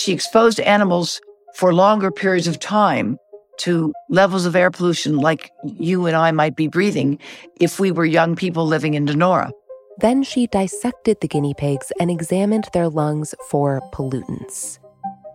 She 0.00 0.14
exposed 0.14 0.60
animals 0.60 1.20
for 1.54 1.72
longer 1.72 2.10
periods 2.10 2.46
of 2.46 2.58
time 2.58 3.18
to 3.58 3.92
levels 4.08 4.46
of 4.46 4.56
air 4.56 4.70
pollution 4.70 5.16
like 5.16 5.50
you 5.64 6.06
and 6.06 6.16
I 6.16 6.32
might 6.32 6.56
be 6.56 6.66
breathing 6.66 7.18
if 7.60 7.78
we 7.78 7.92
were 7.92 8.04
young 8.04 8.34
people 8.34 8.66
living 8.66 8.94
in 8.94 9.06
Donora. 9.06 9.50
Then 9.98 10.24
she 10.24 10.48
dissected 10.48 11.20
the 11.20 11.28
guinea 11.28 11.54
pigs 11.54 11.92
and 12.00 12.10
examined 12.10 12.68
their 12.72 12.88
lungs 12.88 13.34
for 13.48 13.80
pollutants. 13.92 14.78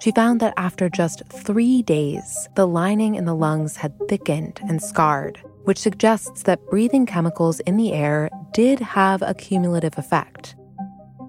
She 0.02 0.12
found 0.12 0.40
that 0.42 0.54
after 0.58 0.90
just 0.90 1.24
three 1.30 1.82
days, 1.82 2.48
the 2.56 2.68
lining 2.68 3.16
in 3.16 3.26
the 3.26 3.36
lungs 3.36 3.78
had 3.78 3.94
thickened 4.08 4.60
and 4.68 4.82
scarred, 4.82 5.42
which 5.64 5.78
suggests 5.78 6.44
that 6.44 6.66
breathing 6.70 7.06
chemicals 7.06 7.60
in 7.62 7.78
the 7.78 7.94
air 7.94 8.30
did 8.54 8.80
have 8.80 9.22
a 9.22 9.34
cumulative 9.34 9.98
effect. 9.98 10.56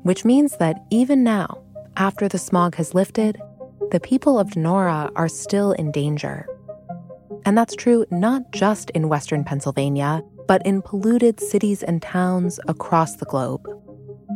Which 0.03 0.24
means 0.24 0.57
that 0.59 0.85
even 0.90 1.22
now, 1.22 1.62
after 1.96 2.29
the 2.29 2.38
smog 2.38 2.76
has 2.76 2.94
lifted, 2.94 3.40
the 3.90 4.00
people 4.00 4.38
of 4.38 4.50
Donora 4.50 5.10
are 5.16 5.28
still 5.28 5.72
in 5.72 5.90
danger. 5.90 6.46
And 7.44 7.56
that's 7.56 7.74
true 7.74 8.06
not 8.10 8.52
just 8.52 8.90
in 8.90 9.08
Western 9.08 9.42
Pennsylvania, 9.42 10.22
but 10.46 10.64
in 10.66 10.82
polluted 10.82 11.40
cities 11.40 11.82
and 11.82 12.00
towns 12.00 12.60
across 12.68 13.16
the 13.16 13.24
globe. 13.24 13.66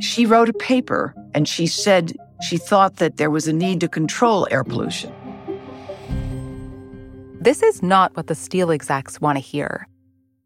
She 0.00 0.26
wrote 0.26 0.48
a 0.48 0.54
paper 0.54 1.14
and 1.34 1.46
she 1.46 1.66
said 1.66 2.16
she 2.42 2.56
thought 2.56 2.96
that 2.96 3.16
there 3.16 3.30
was 3.30 3.46
a 3.46 3.52
need 3.52 3.80
to 3.80 3.88
control 3.88 4.48
air 4.50 4.64
pollution. 4.64 5.12
This 7.40 7.62
is 7.62 7.82
not 7.82 8.16
what 8.16 8.26
the 8.26 8.34
steel 8.34 8.70
execs 8.70 9.20
want 9.20 9.36
to 9.36 9.40
hear. 9.40 9.86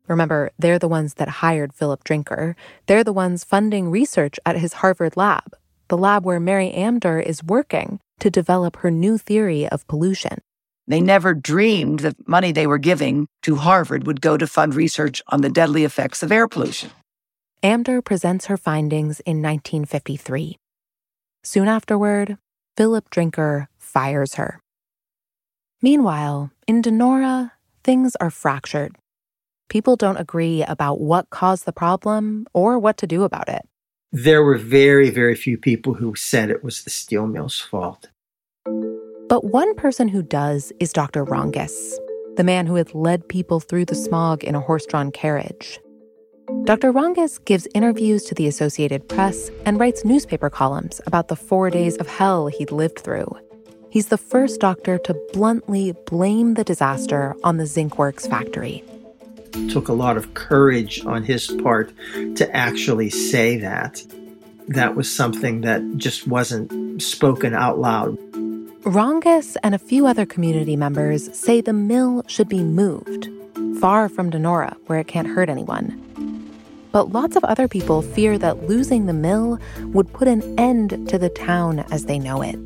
Remember, 0.09 0.51
they're 0.59 0.79
the 0.79 0.89
ones 0.89 1.15
that 1.15 1.29
hired 1.29 1.73
Philip 1.73 2.03
Drinker. 2.05 2.57
They're 2.87 3.05
the 3.05 3.13
ones 3.13 3.45
funding 3.45 3.91
research 3.91 4.39
at 4.45 4.57
his 4.57 4.75
Harvard 4.75 5.17
lab, 5.17 5.57
the 5.89 5.99
lab 5.99 6.25
where 6.25 6.41
Mary 6.41 6.73
Amdur 6.75 7.23
is 7.23 7.45
working 7.45 8.01
to 8.21 8.31
develop 8.31 8.77
her 8.77 8.91
new 8.91 9.19
theory 9.19 9.69
of 9.69 9.87
pollution. 9.87 10.39
They 10.87 11.01
never 11.01 11.35
dreamed 11.35 12.01
that 12.01 12.27
money 12.27 12.51
they 12.51 12.67
were 12.67 12.79
giving 12.79 13.29
to 13.43 13.57
Harvard 13.57 14.07
would 14.07 14.21
go 14.21 14.37
to 14.37 14.47
fund 14.47 14.75
research 14.75 15.23
on 15.29 15.43
the 15.43 15.51
deadly 15.51 15.85
effects 15.85 16.23
of 16.23 16.33
air 16.33 16.49
pollution. 16.49 16.91
Amdur 17.63 18.03
presents 18.03 18.47
her 18.47 18.57
findings 18.57 19.21
in 19.21 19.43
1953. 19.43 20.59
Soon 21.43 21.69
afterward, 21.69 22.39
Philip 22.77 23.11
Drinker 23.11 23.69
fires 23.77 24.35
her. 24.35 24.61
Meanwhile, 25.83 26.51
in 26.67 26.83
Donora, 26.83 27.53
things 27.85 28.17
are 28.17 28.31
fractured. 28.31 28.97
People 29.69 29.97
don't 29.97 30.17
agree 30.17 30.63
about 30.63 31.01
what 31.01 31.31
caused 31.31 31.67
the 31.67 31.73
problem 31.73 32.47
or 32.55 32.79
what 32.79 32.97
to 32.99 33.07
do 33.07 33.25
about 33.25 33.49
it. 33.49 33.69
There 34.13 34.43
were 34.43 34.57
very, 34.57 35.11
very 35.11 35.35
few 35.35 35.59
people 35.59 35.93
who 35.93 36.15
said 36.15 36.49
it 36.49 36.65
was 36.65 36.83
the 36.83 36.89
steel 36.89 37.27
mill's 37.27 37.61
fault. 37.61 38.09
But 39.29 39.45
one 39.45 39.75
person 39.75 40.09
who 40.09 40.23
does 40.23 40.73
is 40.81 40.95
Dr. 40.95 41.25
Rongus, 41.25 41.99
the 42.37 42.45
man 42.45 42.67
who 42.67 42.77
had 42.77 42.95
led 42.95 43.29
people 43.29 43.61
through 43.61 43.85
the 43.85 43.95
smog 43.95 44.45
in 44.45 44.55
a 44.55 44.61
horse 44.61 44.87
drawn 44.87 45.13
carriage. 45.13 45.79
Dr. 46.65 46.91
Rongus 46.91 47.39
gives 47.45 47.69
interviews 47.75 48.25
to 48.25 48.35
the 48.35 48.47
Associated 48.47 49.07
Press 49.11 49.51
and 49.67 49.79
writes 49.79 50.07
newspaper 50.07 50.49
columns 50.49 51.03
about 51.07 51.29
the 51.29 51.37
four 51.37 51.69
days 51.69 51.99
of 51.99 52.09
hell 52.09 52.47
he'd 52.47 52.73
lived 52.73 53.01
through. 53.01 53.29
He's 53.91 54.07
the 54.07 54.17
first 54.17 54.59
doctor 54.59 54.97
to 54.97 55.21
bluntly 55.35 55.93
blame 56.07 56.55
the 56.55 56.65
disaster 56.65 57.37
on 57.45 57.59
the 57.59 57.67
Zinc 57.67 57.99
Works 57.99 58.27
factory. 58.27 58.83
It 59.55 59.71
took 59.71 59.89
a 59.89 59.93
lot 59.93 60.17
of 60.17 60.35
courage 60.35 61.05
on 61.05 61.23
his 61.25 61.47
part 61.63 61.93
to 62.37 62.57
actually 62.57 63.11
say 63.11 63.59
that. 63.59 64.03
That 64.69 64.95
was 64.95 65.11
something 65.11 65.63
that 65.63 65.97
just 65.97 66.27
wasn't 66.27 67.03
spoken 67.03 67.55
out 67.55 67.79
loud. 67.79 68.19
Rongus 68.85 69.57
and 69.63 69.75
a 69.75 69.79
few 69.79 70.07
other 70.07 70.25
community 70.25 70.77
members 70.77 71.37
say 71.37 71.61
the 71.61 71.73
mill 71.73 72.23
should 72.27 72.49
be 72.49 72.63
moved, 72.63 73.29
far 73.81 74.09
from 74.09 74.31
Donora, 74.31 74.77
where 74.87 74.99
it 74.99 75.09
can't 75.09 75.29
hurt 75.29 75.49
anyone. 75.49 76.05
But 76.93 77.13
lots 77.13 77.37
of 77.37 77.45
other 77.45 77.69
people 77.69 78.03
fear 78.03 78.39
that 78.39 78.67
losing 78.67 79.07
the 79.07 79.13
mill 79.13 79.59
would 79.93 80.13
put 80.13 80.29
an 80.29 80.59
end 80.59 81.09
to 81.09 81.19
the 81.19 81.29
town 81.29 81.81
as 81.91 82.07
they 82.07 82.19
know 82.19 82.41
it. 82.41 82.59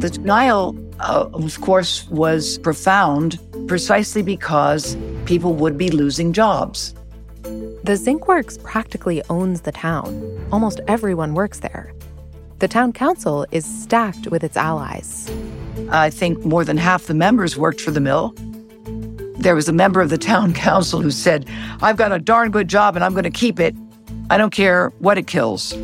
The 0.00 0.10
denial, 0.10 0.76
uh, 1.00 1.28
of 1.32 1.60
course, 1.60 2.06
was 2.08 2.58
profound 2.58 3.38
precisely 3.68 4.22
because 4.22 4.96
people 5.26 5.54
would 5.54 5.78
be 5.78 5.90
losing 5.90 6.32
jobs. 6.32 6.94
The 7.84 7.96
Zinc 7.96 8.26
Works 8.26 8.58
practically 8.58 9.22
owns 9.30 9.60
the 9.60 9.72
town. 9.72 10.48
Almost 10.50 10.80
everyone 10.88 11.34
works 11.34 11.60
there. 11.60 11.92
The 12.58 12.68
town 12.68 12.92
council 12.92 13.46
is 13.52 13.64
stacked 13.64 14.26
with 14.26 14.42
its 14.42 14.56
allies. 14.56 15.30
I 15.90 16.10
think 16.10 16.44
more 16.44 16.64
than 16.64 16.76
half 16.76 17.06
the 17.06 17.14
members 17.14 17.56
worked 17.56 17.80
for 17.80 17.92
the 17.92 18.00
mill. 18.00 18.34
There 19.38 19.54
was 19.54 19.68
a 19.68 19.72
member 19.72 20.00
of 20.00 20.10
the 20.10 20.18
town 20.18 20.52
council 20.54 21.00
who 21.00 21.12
said, 21.12 21.48
I've 21.80 21.96
got 21.96 22.10
a 22.10 22.18
darn 22.18 22.50
good 22.50 22.66
job 22.66 22.96
and 22.96 23.04
I'm 23.04 23.12
going 23.12 23.24
to 23.24 23.30
keep 23.30 23.60
it. 23.60 23.76
I 24.28 24.38
don't 24.38 24.50
care 24.50 24.88
what 24.98 25.16
it 25.16 25.26
kills. 25.26 25.76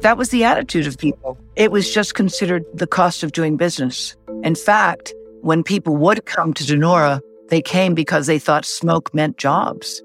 That 0.00 0.18
was 0.18 0.30
the 0.30 0.44
attitude 0.44 0.86
of 0.86 0.98
people. 0.98 1.38
It 1.54 1.70
was 1.70 1.94
just 1.94 2.14
considered 2.14 2.64
the 2.74 2.86
cost 2.86 3.22
of 3.22 3.32
doing 3.32 3.56
business. 3.56 4.16
In 4.42 4.56
fact, 4.56 5.14
when 5.44 5.62
people 5.62 5.94
would 5.94 6.24
come 6.24 6.54
to 6.54 6.64
Donora, 6.64 7.20
they 7.50 7.60
came 7.60 7.94
because 7.94 8.26
they 8.26 8.38
thought 8.38 8.64
smoke 8.64 9.14
meant 9.14 9.36
jobs. 9.36 10.02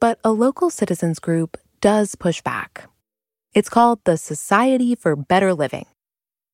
But 0.00 0.20
a 0.22 0.30
local 0.30 0.70
citizens 0.70 1.18
group 1.18 1.56
does 1.80 2.14
push 2.14 2.40
back. 2.42 2.88
It's 3.54 3.68
called 3.68 3.98
the 4.04 4.16
Society 4.16 4.94
for 4.94 5.16
Better 5.16 5.52
Living. 5.52 5.86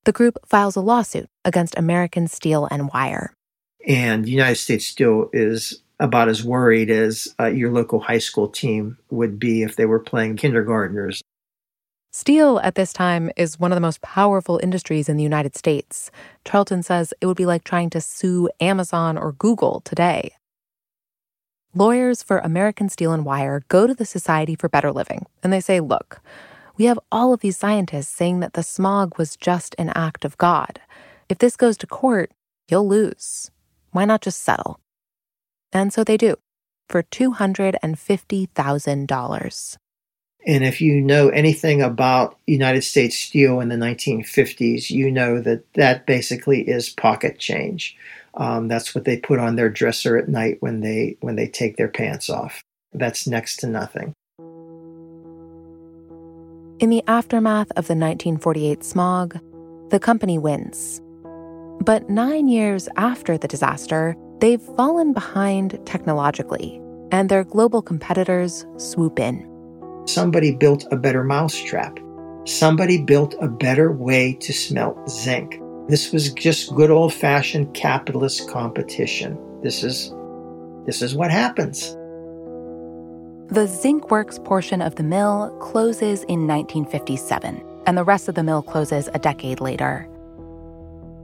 The 0.05 0.13
group 0.13 0.39
files 0.47 0.75
a 0.75 0.81
lawsuit 0.81 1.29
against 1.45 1.77
American 1.77 2.29
Steel 2.29 2.67
and 2.71 2.89
Wire. 2.89 3.35
And 3.87 4.27
United 4.27 4.57
States 4.57 4.87
Steel 4.87 5.29
is 5.35 5.83
about 5.99 6.31
as 6.31 6.43
worried 6.43 6.91
as 6.91 7.29
uh, 7.39 7.47
your 7.47 7.71
local 7.71 8.01
high 8.01 8.19
school 8.19 8.49
team 8.49 8.97
would 9.11 9.39
be 9.39 9.63
if 9.63 9.77
they 9.77 9.85
were 9.85 10.01
playing 10.01 10.39
kindergartners. 10.39 11.21
Steel 12.13 12.59
at 12.65 12.75
this 12.75 12.93
time 12.93 13.31
is 13.37 13.61
one 13.61 13.71
of 13.71 13.77
the 13.77 13.81
most 13.81 14.03
powerful 14.03 14.59
industries 14.61 15.09
in 15.09 15.17
the 15.17 15.23
United 15.23 15.57
States. 15.57 16.11
Charlton 16.45 16.83
says 16.83 17.15
it 17.21 17.27
would 17.27 17.37
be 17.37 17.47
like 17.47 17.63
trying 17.63 17.89
to 17.91 18.01
sue 18.01 18.51
Amazon 18.61 19.17
or 19.17 19.31
Google 19.31 19.81
today. 19.83 20.33
Lawyers 21.73 22.21
for 22.21 22.39
American 22.39 22.89
Steel 22.89 23.13
and 23.13 23.25
Wire 23.25 23.63
go 23.69 23.87
to 23.87 23.95
the 23.95 24.05
Society 24.05 24.57
for 24.57 24.69
Better 24.69 24.91
Living 24.91 25.27
and 25.45 25.53
they 25.53 25.61
say, 25.61 25.79
look, 25.79 26.21
we 26.77 26.87
have 26.87 26.99
all 27.13 27.33
of 27.33 27.43
these 27.43 27.57
scientists 27.57 28.09
saying 28.09 28.41
that 28.41 28.55
the 28.55 28.65
smog 28.65 29.17
was 29.17 29.37
just 29.37 29.77
an 29.79 29.91
act 29.91 30.25
of 30.25 30.37
God. 30.37 30.81
If 31.29 31.39
this 31.39 31.55
goes 31.55 31.77
to 31.77 31.87
court, 31.87 32.33
you'll 32.69 32.89
lose. 32.89 33.53
Why 33.93 34.05
not 34.05 34.23
just 34.23 34.43
settle? 34.43 34.81
And 35.73 35.93
so 35.93 36.03
they 36.03 36.17
do 36.17 36.35
for 36.89 37.05
$250,000. 37.05 39.77
And 40.47 40.65
if 40.65 40.81
you 40.81 41.01
know 41.01 41.29
anything 41.29 41.83
about 41.83 42.39
United 42.47 42.83
States 42.83 43.19
Steel 43.19 43.61
in 43.61 43.69
the 43.69 43.77
1950s, 43.77 44.91
you 44.91 45.11
know 45.11 45.41
that 45.41 45.65
that 45.75 46.07
basically 46.07 46.63
is 46.63 46.89
pocket 46.89 47.39
change. 47.39 47.97
Um, 48.35 48.69
that's 48.69 48.95
what 48.95 49.05
they 49.05 49.19
put 49.19 49.39
on 49.39 49.57
their 49.57 49.69
dresser 49.69 50.17
at 50.17 50.29
night 50.29 50.59
when 50.61 50.81
they 50.81 51.17
when 51.21 51.37
they 51.37 51.47
take 51.47 51.77
their 51.77 51.89
pants 51.89 52.31
off. 52.31 52.63
That's 52.93 53.27
next 53.27 53.57
to 53.59 53.67
nothing. 53.67 54.15
In 56.81 56.89
the 56.89 57.05
aftermath 57.07 57.71
of 57.73 57.89
the 57.89 57.95
1948 57.95 58.83
smog, 58.83 59.39
the 59.91 60.01
company 60.01 60.39
wins. 60.39 61.03
But 61.85 62.09
nine 62.09 62.49
years 62.49 62.89
after 62.97 63.37
the 63.37 63.49
disaster, 63.49 64.17
they've 64.39 64.63
fallen 64.63 65.13
behind 65.13 65.79
technologically, 65.85 66.81
and 67.13 67.29
their 67.29 67.45
global 67.45 67.83
competitors 67.83 68.65
swoop 68.79 69.19
in. 69.19 69.50
Somebody 70.15 70.51
built 70.53 70.87
a 70.91 70.97
better 70.97 71.23
mousetrap. 71.23 71.99
Somebody 72.45 73.01
built 73.01 73.37
a 73.41 73.47
better 73.47 73.93
way 73.93 74.33
to 74.41 74.53
smelt 74.53 75.09
zinc. 75.09 75.61
This 75.89 76.11
was 76.11 76.33
just 76.33 76.75
good 76.75 76.91
old 76.91 77.15
fashioned 77.15 77.75
capitalist 77.75 78.49
competition. 78.49 79.39
This 79.63 79.85
is 79.85 80.13
this 80.87 81.01
is 81.01 81.15
what 81.15 81.31
happens. 81.31 81.95
The 83.55 83.67
zinc 83.69 84.11
works 84.11 84.41
portion 84.41 84.83
of 84.83 84.97
the 84.97 85.05
mill 85.05 85.57
closes 85.61 86.25
in 86.25 86.47
1957, 86.47 87.63
and 87.87 87.99
the 87.99 88.05
rest 88.05 88.29
of 88.29 88.35
the 88.35 88.43
mill 88.43 88.63
closes 88.63 89.09
a 89.15 89.19
decade 89.19 89.61
later. 89.61 90.09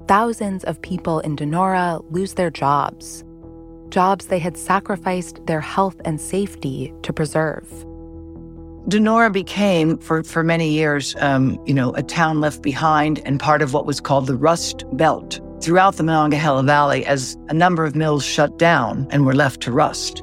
Thousands 0.06 0.62
of 0.64 0.82
people 0.82 1.20
in 1.20 1.34
Donora 1.34 2.04
lose 2.10 2.34
their 2.34 2.50
jobs, 2.50 3.24
jobs 3.88 4.26
they 4.26 4.38
had 4.38 4.56
sacrificed 4.56 5.44
their 5.46 5.60
health 5.60 6.00
and 6.04 6.20
safety 6.20 6.92
to 7.02 7.12
preserve. 7.12 7.85
Donora 8.88 9.32
became, 9.32 9.98
for, 9.98 10.22
for 10.22 10.44
many 10.44 10.70
years, 10.70 11.16
um, 11.18 11.60
you 11.66 11.74
know, 11.74 11.92
a 11.94 12.04
town 12.04 12.40
left 12.40 12.62
behind 12.62 13.20
and 13.26 13.40
part 13.40 13.60
of 13.60 13.72
what 13.72 13.84
was 13.84 14.00
called 14.00 14.28
the 14.28 14.36
Rust 14.36 14.84
Belt 14.92 15.40
throughout 15.60 15.96
the 15.96 16.04
Monongahela 16.04 16.62
Valley 16.62 17.04
as 17.04 17.36
a 17.48 17.54
number 17.54 17.84
of 17.84 17.96
mills 17.96 18.24
shut 18.24 18.58
down 18.58 19.08
and 19.10 19.26
were 19.26 19.34
left 19.34 19.60
to 19.62 19.72
rust. 19.72 20.22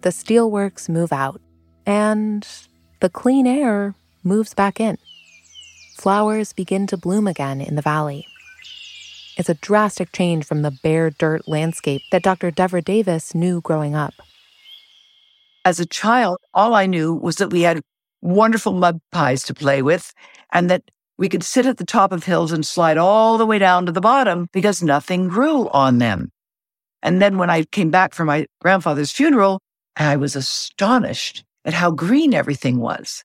The 0.00 0.08
steelworks 0.08 0.88
move 0.88 1.12
out, 1.12 1.42
and 1.84 2.48
the 3.00 3.10
clean 3.10 3.46
air 3.46 3.94
moves 4.24 4.54
back 4.54 4.80
in. 4.80 4.96
Flowers 5.98 6.54
begin 6.54 6.86
to 6.86 6.96
bloom 6.96 7.26
again 7.26 7.60
in 7.60 7.74
the 7.74 7.82
valley. 7.82 8.26
It's 9.40 9.48
a 9.48 9.54
drastic 9.54 10.12
change 10.12 10.44
from 10.44 10.60
the 10.60 10.70
bare 10.70 11.08
dirt 11.08 11.48
landscape 11.48 12.02
that 12.12 12.22
Dr. 12.22 12.50
Devra 12.50 12.84
Davis 12.84 13.34
knew 13.34 13.62
growing 13.62 13.94
up. 13.94 14.12
As 15.64 15.80
a 15.80 15.86
child, 15.86 16.36
all 16.52 16.74
I 16.74 16.84
knew 16.84 17.14
was 17.14 17.36
that 17.36 17.50
we 17.50 17.62
had 17.62 17.80
wonderful 18.20 18.74
mud 18.74 19.00
pies 19.12 19.42
to 19.44 19.54
play 19.54 19.80
with 19.80 20.12
and 20.52 20.68
that 20.68 20.82
we 21.16 21.30
could 21.30 21.42
sit 21.42 21.64
at 21.64 21.78
the 21.78 21.86
top 21.86 22.12
of 22.12 22.24
hills 22.24 22.52
and 22.52 22.66
slide 22.66 22.98
all 22.98 23.38
the 23.38 23.46
way 23.46 23.58
down 23.58 23.86
to 23.86 23.92
the 23.92 24.02
bottom 24.02 24.46
because 24.52 24.82
nothing 24.82 25.28
grew 25.28 25.70
on 25.70 25.96
them. 25.96 26.30
And 27.02 27.22
then 27.22 27.38
when 27.38 27.48
I 27.48 27.64
came 27.64 27.90
back 27.90 28.12
from 28.12 28.26
my 28.26 28.44
grandfather's 28.60 29.10
funeral, 29.10 29.62
I 29.96 30.16
was 30.16 30.36
astonished 30.36 31.44
at 31.64 31.72
how 31.72 31.92
green 31.92 32.34
everything 32.34 32.78
was. 32.78 33.24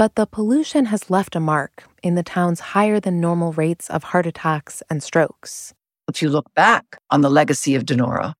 But 0.00 0.14
the 0.14 0.24
pollution 0.24 0.86
has 0.86 1.10
left 1.10 1.36
a 1.36 1.40
mark 1.40 1.84
in 2.02 2.14
the 2.14 2.22
town's 2.22 2.60
higher 2.72 3.00
than 3.00 3.20
normal 3.20 3.52
rates 3.52 3.90
of 3.90 4.02
heart 4.02 4.24
attacks 4.24 4.82
and 4.88 5.02
strokes. 5.02 5.74
If 6.08 6.22
you 6.22 6.30
look 6.30 6.46
back 6.54 6.96
on 7.10 7.20
the 7.20 7.28
legacy 7.28 7.74
of 7.74 7.84
Donora, 7.84 8.32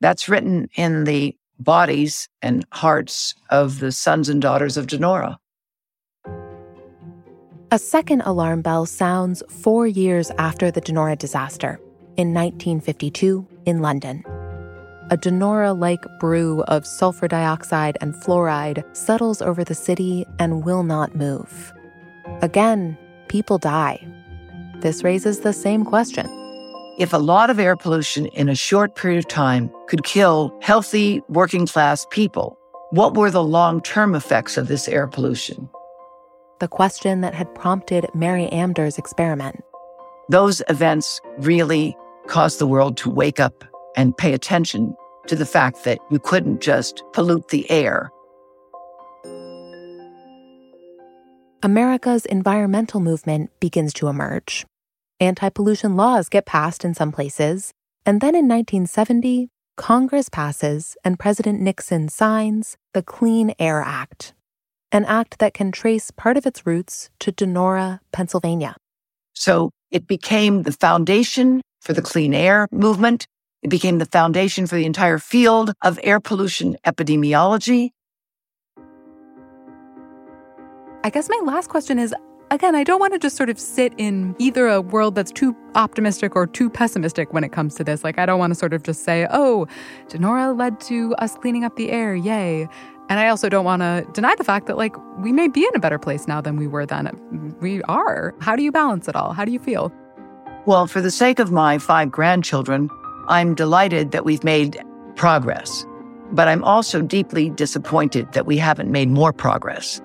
that's 0.00 0.28
written 0.28 0.68
in 0.76 1.02
the 1.02 1.36
bodies 1.58 2.28
and 2.42 2.64
hearts 2.72 3.34
of 3.50 3.80
the 3.80 3.90
sons 3.90 4.28
and 4.28 4.40
daughters 4.40 4.76
of 4.76 4.86
Donora. 4.86 5.38
A 7.72 7.78
second 7.80 8.20
alarm 8.20 8.62
bell 8.62 8.86
sounds 8.86 9.42
four 9.48 9.88
years 9.88 10.30
after 10.38 10.70
the 10.70 10.80
Donora 10.80 11.18
disaster 11.18 11.80
in 12.16 12.32
1952 12.32 13.44
in 13.64 13.82
London 13.82 14.22
a 15.10 15.16
Donora 15.16 15.78
like 15.78 16.04
brew 16.18 16.62
of 16.62 16.84
sulfur 16.84 17.28
dioxide 17.28 17.96
and 18.00 18.12
fluoride 18.12 18.84
settles 18.96 19.40
over 19.40 19.62
the 19.62 19.74
city 19.74 20.26
and 20.40 20.64
will 20.64 20.82
not 20.82 21.14
move. 21.14 21.72
Again, 22.42 22.98
people 23.28 23.58
die. 23.58 24.04
This 24.80 25.04
raises 25.04 25.40
the 25.40 25.52
same 25.52 25.84
question. 25.84 26.26
If 26.98 27.12
a 27.12 27.18
lot 27.18 27.50
of 27.50 27.60
air 27.60 27.76
pollution 27.76 28.26
in 28.26 28.48
a 28.48 28.54
short 28.54 28.96
period 28.96 29.18
of 29.18 29.28
time 29.28 29.70
could 29.86 30.02
kill 30.02 30.56
healthy 30.60 31.22
working 31.28 31.66
class 31.66 32.04
people, 32.10 32.58
what 32.90 33.14
were 33.14 33.30
the 33.30 33.44
long 33.44 33.80
term 33.82 34.14
effects 34.14 34.56
of 34.56 34.66
this 34.66 34.88
air 34.88 35.06
pollution? 35.06 35.68
The 36.58 36.68
question 36.68 37.20
that 37.20 37.34
had 37.34 37.54
prompted 37.54 38.06
Mary 38.14 38.48
Amdur's 38.50 38.98
experiment. 38.98 39.62
Those 40.30 40.62
events 40.68 41.20
really 41.38 41.96
caused 42.26 42.58
the 42.58 42.66
world 42.66 42.96
to 42.96 43.10
wake 43.10 43.38
up 43.38 43.62
and 43.96 44.16
pay 44.16 44.32
attention 44.34 44.94
to 45.26 45.36
the 45.36 45.46
fact 45.46 45.84
that 45.84 45.98
you 46.10 46.18
couldn't 46.18 46.60
just 46.60 47.02
pollute 47.12 47.48
the 47.48 47.68
air. 47.70 48.10
America's 51.62 52.26
environmental 52.26 53.00
movement 53.00 53.50
begins 53.58 53.92
to 53.94 54.08
emerge. 54.08 54.64
Anti 55.18 55.48
pollution 55.48 55.96
laws 55.96 56.28
get 56.28 56.46
passed 56.46 56.84
in 56.84 56.94
some 56.94 57.10
places, 57.10 57.72
and 58.04 58.20
then 58.20 58.34
in 58.34 58.46
1970, 58.46 59.48
Congress 59.76 60.28
passes 60.28 60.96
and 61.04 61.18
President 61.18 61.60
Nixon 61.60 62.08
signs 62.08 62.76
the 62.94 63.02
Clean 63.02 63.52
Air 63.58 63.82
Act, 63.82 64.32
an 64.92 65.04
act 65.04 65.38
that 65.38 65.54
can 65.54 65.72
trace 65.72 66.10
part 66.10 66.36
of 66.36 66.46
its 66.46 66.66
roots 66.66 67.10
to 67.18 67.32
Donora, 67.32 68.00
Pennsylvania. 68.12 68.76
So 69.32 69.70
it 69.90 70.06
became 70.06 70.62
the 70.62 70.72
foundation 70.72 71.62
for 71.80 71.92
the 71.92 72.02
clean 72.02 72.34
air 72.34 72.66
movement 72.72 73.26
it 73.66 73.68
became 73.68 73.98
the 73.98 74.06
foundation 74.06 74.64
for 74.68 74.76
the 74.76 74.84
entire 74.84 75.18
field 75.18 75.72
of 75.82 75.98
air 76.04 76.20
pollution 76.20 76.76
epidemiology. 76.86 77.90
I 81.02 81.10
guess 81.10 81.28
my 81.28 81.40
last 81.42 81.68
question 81.68 81.98
is 81.98 82.14
again, 82.52 82.76
I 82.76 82.84
don't 82.84 83.00
want 83.00 83.12
to 83.14 83.18
just 83.18 83.36
sort 83.36 83.50
of 83.50 83.58
sit 83.58 83.92
in 83.98 84.36
either 84.38 84.68
a 84.68 84.80
world 84.80 85.16
that's 85.16 85.32
too 85.32 85.56
optimistic 85.74 86.36
or 86.36 86.46
too 86.46 86.70
pessimistic 86.70 87.32
when 87.32 87.42
it 87.42 87.50
comes 87.50 87.74
to 87.74 87.82
this. 87.82 88.04
Like, 88.04 88.20
I 88.20 88.26
don't 88.26 88.38
want 88.38 88.52
to 88.52 88.54
sort 88.54 88.72
of 88.72 88.84
just 88.84 89.02
say, 89.02 89.26
oh, 89.32 89.66
Donora 90.10 90.56
led 90.56 90.78
to 90.82 91.16
us 91.16 91.34
cleaning 91.34 91.64
up 91.64 91.74
the 91.74 91.90
air, 91.90 92.14
yay. 92.14 92.68
And 93.08 93.18
I 93.18 93.26
also 93.26 93.48
don't 93.48 93.64
want 93.64 93.82
to 93.82 94.06
deny 94.12 94.36
the 94.36 94.44
fact 94.44 94.68
that, 94.68 94.76
like, 94.76 94.94
we 95.18 95.32
may 95.32 95.48
be 95.48 95.64
in 95.64 95.74
a 95.74 95.80
better 95.80 95.98
place 95.98 96.28
now 96.28 96.40
than 96.40 96.54
we 96.54 96.68
were 96.68 96.86
then. 96.86 97.56
We 97.60 97.82
are. 97.82 98.32
How 98.40 98.54
do 98.54 98.62
you 98.62 98.70
balance 98.70 99.08
it 99.08 99.16
all? 99.16 99.32
How 99.32 99.44
do 99.44 99.50
you 99.50 99.58
feel? 99.58 99.92
Well, 100.66 100.86
for 100.86 101.00
the 101.00 101.10
sake 101.10 101.40
of 101.40 101.50
my 101.50 101.78
five 101.78 102.12
grandchildren, 102.12 102.90
I'm 103.28 103.54
delighted 103.54 104.12
that 104.12 104.24
we've 104.24 104.44
made 104.44 104.80
progress, 105.16 105.84
but 106.32 106.46
I'm 106.46 106.62
also 106.62 107.02
deeply 107.02 107.50
disappointed 107.50 108.32
that 108.32 108.46
we 108.46 108.56
haven't 108.56 108.90
made 108.92 109.08
more 109.08 109.32
progress. 109.32 110.00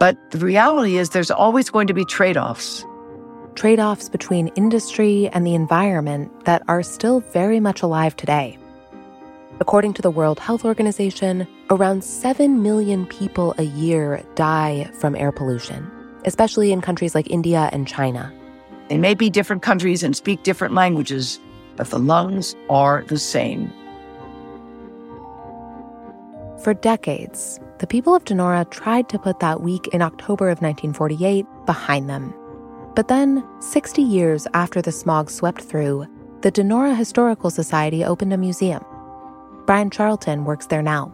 But 0.00 0.16
the 0.32 0.38
reality 0.38 0.96
is, 0.96 1.10
there's 1.10 1.30
always 1.30 1.70
going 1.70 1.86
to 1.86 1.94
be 1.94 2.04
trade 2.04 2.36
offs. 2.36 2.84
Trade 3.54 3.78
offs 3.78 4.08
between 4.08 4.48
industry 4.56 5.28
and 5.28 5.46
the 5.46 5.54
environment 5.54 6.44
that 6.44 6.62
are 6.66 6.82
still 6.82 7.20
very 7.20 7.60
much 7.60 7.82
alive 7.82 8.16
today. 8.16 8.58
According 9.60 9.94
to 9.94 10.02
the 10.02 10.10
World 10.10 10.40
Health 10.40 10.64
Organization, 10.64 11.46
around 11.70 12.02
7 12.02 12.62
million 12.62 13.06
people 13.06 13.54
a 13.58 13.62
year 13.62 14.24
die 14.34 14.90
from 14.98 15.14
air 15.14 15.30
pollution, 15.30 15.88
especially 16.24 16.72
in 16.72 16.80
countries 16.80 17.14
like 17.14 17.30
India 17.30 17.70
and 17.72 17.86
China. 17.86 18.32
They 18.88 18.98
may 18.98 19.14
be 19.14 19.30
different 19.30 19.62
countries 19.62 20.02
and 20.02 20.16
speak 20.16 20.42
different 20.42 20.74
languages, 20.74 21.38
but 21.76 21.90
the 21.90 21.98
lungs 21.98 22.54
are 22.70 23.04
the 23.08 23.18
same. 23.18 23.72
For 26.62 26.74
decades, 26.74 27.58
the 27.78 27.86
people 27.86 28.14
of 28.14 28.24
Donora 28.24 28.70
tried 28.70 29.08
to 29.08 29.18
put 29.18 29.40
that 29.40 29.62
week 29.62 29.88
in 29.88 30.00
October 30.00 30.48
of 30.48 30.62
1948 30.62 31.44
behind 31.66 32.08
them. 32.08 32.32
But 32.94 33.08
then, 33.08 33.44
60 33.60 34.00
years 34.02 34.46
after 34.54 34.80
the 34.80 34.92
smog 34.92 35.30
swept 35.30 35.62
through, 35.62 36.06
the 36.42 36.52
Donora 36.52 36.96
Historical 36.96 37.50
Society 37.50 38.04
opened 38.04 38.32
a 38.32 38.36
museum. 38.36 38.84
Brian 39.66 39.90
Charlton 39.90 40.44
works 40.44 40.66
there 40.66 40.82
now. 40.82 41.12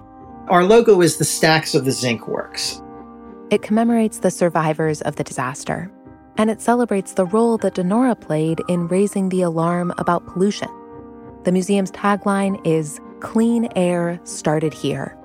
Our 0.48 0.64
logo 0.64 1.00
is 1.00 1.16
the 1.16 1.24
stacks 1.24 1.74
of 1.74 1.84
the 1.84 1.92
zinc 1.92 2.26
works. 2.26 2.82
It 3.50 3.62
commemorates 3.62 4.18
the 4.18 4.30
survivors 4.30 5.00
of 5.02 5.16
the 5.16 5.24
disaster, 5.24 5.90
and 6.38 6.50
it 6.50 6.60
celebrates 6.62 7.14
the 7.14 7.26
role 7.26 7.58
that 7.58 7.74
Donora 7.74 8.18
played 8.18 8.62
in 8.68 8.86
raising 8.86 9.28
the 9.28 9.42
alarm 9.42 9.92
about 9.98 10.24
pollution. 10.26 10.68
The 11.42 11.52
museum's 11.52 11.90
tagline 11.90 12.64
is 12.64 13.00
Clean 13.20 13.68
Air 13.74 14.20
Started 14.22 14.72
Here. 14.72 15.16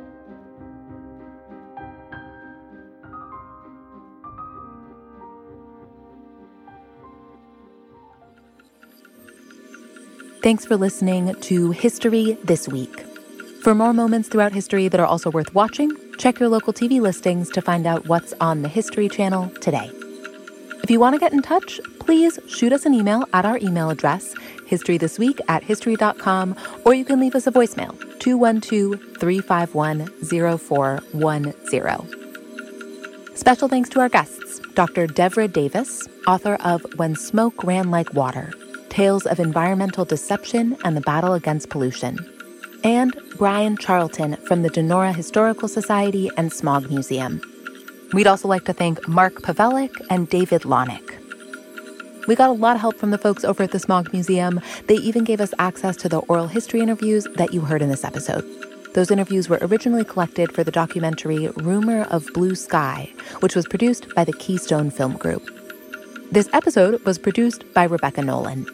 Thanks 10.42 10.66
for 10.66 10.76
listening 10.76 11.34
to 11.42 11.72
History 11.72 12.38
This 12.44 12.68
Week. 12.68 13.06
For 13.62 13.74
more 13.74 13.94
moments 13.94 14.28
throughout 14.28 14.52
history 14.52 14.90
that 14.90 15.00
are 15.00 15.06
also 15.06 15.32
worth 15.32 15.54
watching, 15.56 15.90
check 16.18 16.38
your 16.38 16.50
local 16.50 16.74
TV 16.74 17.00
listings 17.00 17.50
to 17.52 17.62
find 17.62 17.88
out 17.88 18.08
what's 18.08 18.34
on 18.42 18.62
the 18.62 18.68
History 18.68 19.08
Channel 19.08 19.50
today. 19.62 19.90
If 20.84 20.92
you 20.92 21.00
want 21.00 21.16
to 21.16 21.20
get 21.20 21.32
in 21.32 21.42
touch, 21.42 21.80
please 22.00 22.38
shoot 22.48 22.74
us 22.74 22.86
an 22.86 22.94
email 22.94 23.24
at 23.32 23.46
our 23.46 23.58
email 23.60 23.90
address, 23.90 24.36
historythisweek 24.70 25.40
at 25.48 25.64
history.com, 25.64 26.58
or 26.84 26.94
you 26.94 27.06
can 27.06 27.22
leave 27.22 27.36
us 27.36 27.48
a 27.48 27.52
voicemail, 27.52 27.98
212 28.20 29.00
351 29.18 30.08
0410. 30.58 33.36
Special 33.36 33.70
thanks 33.70 33.90
to 33.90 34.02
our 34.02 34.10
guests, 34.10 34.60
Dr. 34.74 35.08
Devra 35.08 35.52
Davis, 35.52 36.06
author 36.28 36.56
of 36.56 36.86
When 36.98 37.16
Smoke 37.16 37.64
Ran 37.64 37.90
Like 37.90 38.14
Water 38.14 38.52
Tales 38.90 39.26
of 39.26 39.40
Environmental 39.40 40.06
Deception 40.06 40.78
and 40.84 40.98
the 40.98 41.02
Battle 41.02 41.34
Against 41.34 41.70
Pollution 41.70 42.20
and 42.84 43.16
Brian 43.38 43.78
Charlton 43.78 44.36
from 44.46 44.62
the 44.62 44.70
Donora 44.70 45.16
Historical 45.16 45.70
Society 45.70 46.30
and 46.36 46.52
Smog 46.52 46.90
Museum. 46.90 47.42
We'd 48.14 48.28
also 48.28 48.48
like 48.48 48.66
to 48.66 48.74
thank 48.74 49.08
Mark 49.08 49.42
Pavelik 49.42 49.94
and 50.10 50.30
David 50.30 50.62
Lonick. 50.62 51.20
We 52.28 52.36
got 52.36 52.50
a 52.50 52.54
lot 52.54 52.76
of 52.76 52.82
help 52.82 52.98
from 52.98 53.12
the 53.12 53.18
folks 53.18 53.44
over 53.44 53.64
at 53.64 53.72
the 53.72 53.80
Smog 53.80 54.14
Museum. 54.14 54.62
They 54.88 54.96
even 54.96 55.24
gave 55.24 55.42
us 55.42 55.54
access 55.60 55.98
to 55.98 56.10
the 56.10 56.20
oral 56.20 56.48
history 56.48 56.80
interviews 56.80 57.28
that 57.36 57.54
you 57.54 57.62
heard 57.62 57.82
in 57.82 57.90
this 57.90 58.06
episode. 58.06 58.46
Those 58.94 59.10
interviews 59.10 59.50
were 59.50 59.58
originally 59.62 60.06
collected 60.06 60.52
for 60.54 60.64
the 60.64 60.72
documentary 60.72 61.50
Rumor 61.58 62.04
of 62.04 62.32
Blue 62.34 62.54
Sky, 62.54 63.12
which 63.40 63.56
was 63.56 63.68
produced 63.68 64.14
by 64.14 64.24
the 64.24 64.34
Keystone 64.34 64.92
Film 64.92 65.18
Group. 65.18 65.50
This 66.32 66.50
episode 66.54 67.04
was 67.04 67.18
produced 67.18 67.66
by 67.74 67.84
Rebecca 67.86 68.22
Nolan. 68.22 68.68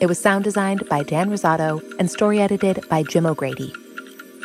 It 0.00 0.06
was 0.06 0.20
sound 0.20 0.44
designed 0.44 0.88
by 0.88 1.02
Dan 1.02 1.30
Rosato 1.30 1.82
and 1.98 2.10
story 2.10 2.40
edited 2.40 2.88
by 2.88 3.02
Jim 3.02 3.26
O'Grady. 3.26 3.74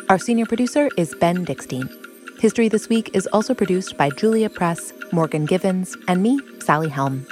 Our 0.08 0.18
senior 0.18 0.46
producer 0.46 0.88
is 0.96 1.14
Ben 1.14 1.46
Dickstein. 1.46 2.01
History 2.42 2.68
This 2.68 2.88
Week 2.88 3.08
is 3.14 3.28
also 3.28 3.54
produced 3.54 3.96
by 3.96 4.10
Julia 4.10 4.50
Press, 4.50 4.92
Morgan 5.12 5.44
Givens, 5.44 5.96
and 6.08 6.24
me, 6.24 6.40
Sally 6.58 6.88
Helm. 6.88 7.24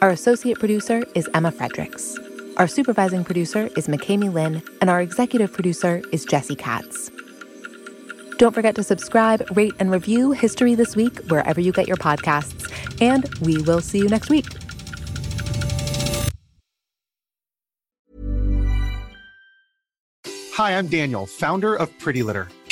Our 0.00 0.10
associate 0.10 0.60
producer 0.60 1.02
is 1.16 1.28
Emma 1.34 1.50
Fredericks. 1.50 2.16
Our 2.56 2.68
supervising 2.68 3.24
producer 3.24 3.68
is 3.76 3.88
McKamey 3.88 4.32
Lynn, 4.32 4.62
and 4.80 4.88
our 4.88 5.00
executive 5.00 5.52
producer 5.52 6.04
is 6.12 6.24
Jesse 6.24 6.54
Katz. 6.54 7.10
Don't 8.38 8.54
forget 8.54 8.76
to 8.76 8.84
subscribe, 8.84 9.44
rate, 9.56 9.72
and 9.80 9.90
review 9.90 10.30
History 10.30 10.76
This 10.76 10.94
Week 10.94 11.18
wherever 11.22 11.60
you 11.60 11.72
get 11.72 11.88
your 11.88 11.96
podcasts. 11.96 12.70
And 13.00 13.28
we 13.40 13.60
will 13.62 13.80
see 13.80 13.98
you 13.98 14.08
next 14.08 14.30
week. 14.30 14.46
Hi, 20.52 20.78
I'm 20.78 20.86
Daniel, 20.86 21.26
founder 21.26 21.74
of 21.74 21.90
Pretty 21.98 22.22
Litter. 22.22 22.46